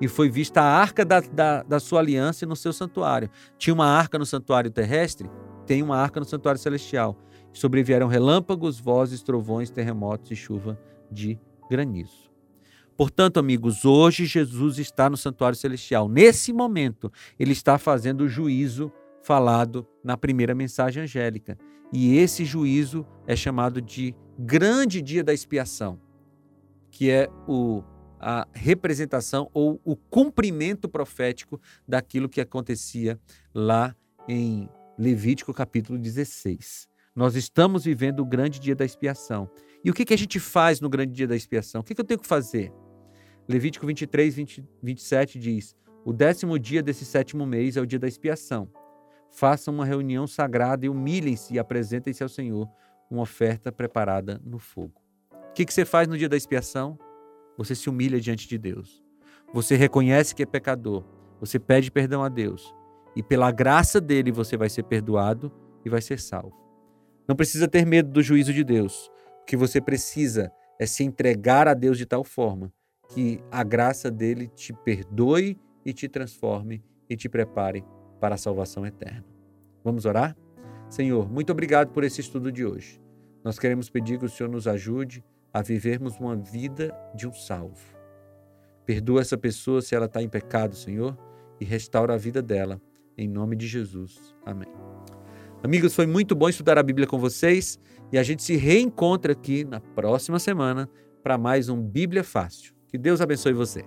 E 0.00 0.08
foi 0.08 0.30
vista 0.30 0.62
a 0.62 0.64
arca 0.64 1.04
da, 1.04 1.20
da, 1.20 1.62
da 1.62 1.80
sua 1.80 2.00
aliança 2.00 2.46
no 2.46 2.56
seu 2.56 2.72
santuário. 2.72 3.28
Tinha 3.58 3.74
uma 3.74 3.86
arca 3.86 4.18
no 4.18 4.24
santuário 4.24 4.70
terrestre? 4.70 5.28
Tem 5.66 5.82
uma 5.82 5.96
arca 5.96 6.18
no 6.18 6.26
santuário 6.26 6.60
celestial. 6.60 7.16
Sobrevieram 7.52 8.06
relâmpagos, 8.06 8.78
vozes, 8.78 9.22
trovões, 9.22 9.70
terremotos 9.70 10.30
e 10.30 10.36
chuva 10.36 10.78
de 11.10 11.38
granizo. 11.68 12.28
Portanto, 12.96 13.38
amigos, 13.38 13.84
hoje 13.84 14.26
Jesus 14.26 14.78
está 14.78 15.08
no 15.08 15.16
santuário 15.16 15.56
celestial. 15.56 16.08
Nesse 16.08 16.52
momento, 16.52 17.12
ele 17.38 17.52
está 17.52 17.78
fazendo 17.78 18.22
o 18.22 18.28
juízo 18.28 18.92
falado 19.28 19.86
na 20.02 20.16
primeira 20.16 20.54
mensagem 20.54 21.02
angélica. 21.02 21.58
E 21.92 22.16
esse 22.16 22.46
juízo 22.46 23.06
é 23.26 23.36
chamado 23.36 23.82
de 23.82 24.16
grande 24.38 25.02
dia 25.02 25.22
da 25.22 25.34
expiação, 25.34 26.00
que 26.90 27.10
é 27.10 27.28
o, 27.46 27.82
a 28.18 28.48
representação 28.54 29.50
ou 29.52 29.78
o 29.84 29.94
cumprimento 29.94 30.88
profético 30.88 31.60
daquilo 31.86 32.26
que 32.26 32.40
acontecia 32.40 33.20
lá 33.54 33.94
em 34.26 34.66
Levítico 34.98 35.52
capítulo 35.52 35.98
16. 35.98 36.88
Nós 37.14 37.36
estamos 37.36 37.84
vivendo 37.84 38.20
o 38.20 38.26
grande 38.26 38.58
dia 38.58 38.74
da 38.74 38.86
expiação. 38.86 39.50
E 39.84 39.90
o 39.90 39.92
que, 39.92 40.06
que 40.06 40.14
a 40.14 40.18
gente 40.18 40.40
faz 40.40 40.80
no 40.80 40.88
grande 40.88 41.12
dia 41.12 41.28
da 41.28 41.36
expiação? 41.36 41.82
O 41.82 41.84
que, 41.84 41.94
que 41.94 42.00
eu 42.00 42.04
tenho 42.06 42.20
que 42.20 42.26
fazer? 42.26 42.72
Levítico 43.46 43.86
23, 43.86 44.34
20, 44.34 44.64
27 44.82 45.38
diz: 45.38 45.76
O 46.02 46.14
décimo 46.14 46.58
dia 46.58 46.82
desse 46.82 47.04
sétimo 47.04 47.44
mês 47.44 47.76
é 47.76 47.80
o 47.82 47.86
dia 47.86 47.98
da 47.98 48.08
expiação 48.08 48.70
façam 49.30 49.72
uma 49.74 49.84
reunião 49.84 50.26
sagrada 50.26 50.86
e 50.86 50.88
humilhem-se 50.88 51.54
e 51.54 51.58
apresentem-se 51.58 52.22
ao 52.22 52.28
Senhor 52.28 52.68
uma 53.10 53.22
oferta 53.22 53.72
preparada 53.72 54.40
no 54.44 54.58
fogo. 54.58 55.00
O 55.32 55.52
que, 55.54 55.64
que 55.64 55.72
você 55.72 55.84
faz 55.84 56.06
no 56.06 56.16
dia 56.16 56.28
da 56.28 56.36
expiação? 56.36 56.98
Você 57.56 57.74
se 57.74 57.88
humilha 57.88 58.20
diante 58.20 58.46
de 58.46 58.58
Deus. 58.58 59.02
Você 59.52 59.76
reconhece 59.76 60.34
que 60.34 60.42
é 60.42 60.46
pecador. 60.46 61.04
Você 61.40 61.58
pede 61.58 61.90
perdão 61.90 62.22
a 62.22 62.28
Deus. 62.28 62.74
E 63.16 63.22
pela 63.22 63.50
graça 63.50 64.00
dele 64.00 64.30
você 64.30 64.56
vai 64.56 64.68
ser 64.68 64.84
perdoado 64.84 65.52
e 65.84 65.88
vai 65.88 66.00
ser 66.00 66.20
salvo. 66.20 66.56
Não 67.26 67.34
precisa 67.34 67.66
ter 67.66 67.84
medo 67.86 68.10
do 68.10 68.22
juízo 68.22 68.52
de 68.52 68.62
Deus. 68.62 69.10
O 69.42 69.44
que 69.44 69.56
você 69.56 69.80
precisa 69.80 70.52
é 70.78 70.86
se 70.86 71.02
entregar 71.02 71.66
a 71.66 71.74
Deus 71.74 71.98
de 71.98 72.06
tal 72.06 72.22
forma 72.22 72.72
que 73.08 73.42
a 73.50 73.64
graça 73.64 74.10
dele 74.10 74.48
te 74.48 74.72
perdoe 74.72 75.58
e 75.84 75.92
te 75.92 76.08
transforme 76.08 76.84
e 77.08 77.16
te 77.16 77.28
prepare 77.28 77.84
para 78.20 78.34
a 78.34 78.38
salvação 78.38 78.86
eterna. 78.86 79.24
Vamos 79.84 80.04
orar? 80.04 80.36
Senhor, 80.88 81.30
muito 81.30 81.50
obrigado 81.50 81.90
por 81.92 82.04
esse 82.04 82.20
estudo 82.20 82.50
de 82.50 82.64
hoje. 82.64 83.00
Nós 83.44 83.58
queremos 83.58 83.88
pedir 83.88 84.18
que 84.18 84.24
o 84.24 84.28
Senhor 84.28 84.48
nos 84.48 84.66
ajude 84.66 85.24
a 85.52 85.62
vivermos 85.62 86.18
uma 86.18 86.36
vida 86.36 86.94
de 87.14 87.26
um 87.26 87.32
salvo. 87.32 87.78
Perdoa 88.84 89.20
essa 89.20 89.36
pessoa 89.36 89.82
se 89.82 89.94
ela 89.94 90.06
está 90.06 90.22
em 90.22 90.28
pecado, 90.28 90.74
Senhor, 90.74 91.16
e 91.60 91.64
restaura 91.64 92.14
a 92.14 92.16
vida 92.16 92.40
dela. 92.40 92.80
Em 93.16 93.28
nome 93.28 93.56
de 93.56 93.66
Jesus. 93.66 94.34
Amém. 94.46 94.68
Amigos, 95.62 95.94
foi 95.94 96.06
muito 96.06 96.34
bom 96.34 96.48
estudar 96.48 96.78
a 96.78 96.82
Bíblia 96.82 97.06
com 97.06 97.18
vocês 97.18 97.78
e 98.12 98.18
a 98.18 98.22
gente 98.22 98.42
se 98.42 98.56
reencontra 98.56 99.32
aqui 99.32 99.64
na 99.64 99.80
próxima 99.80 100.38
semana 100.38 100.88
para 101.22 101.36
mais 101.36 101.68
um 101.68 101.82
Bíblia 101.82 102.24
Fácil. 102.24 102.72
Que 102.88 102.96
Deus 102.96 103.20
abençoe 103.20 103.52
você. 103.52 103.84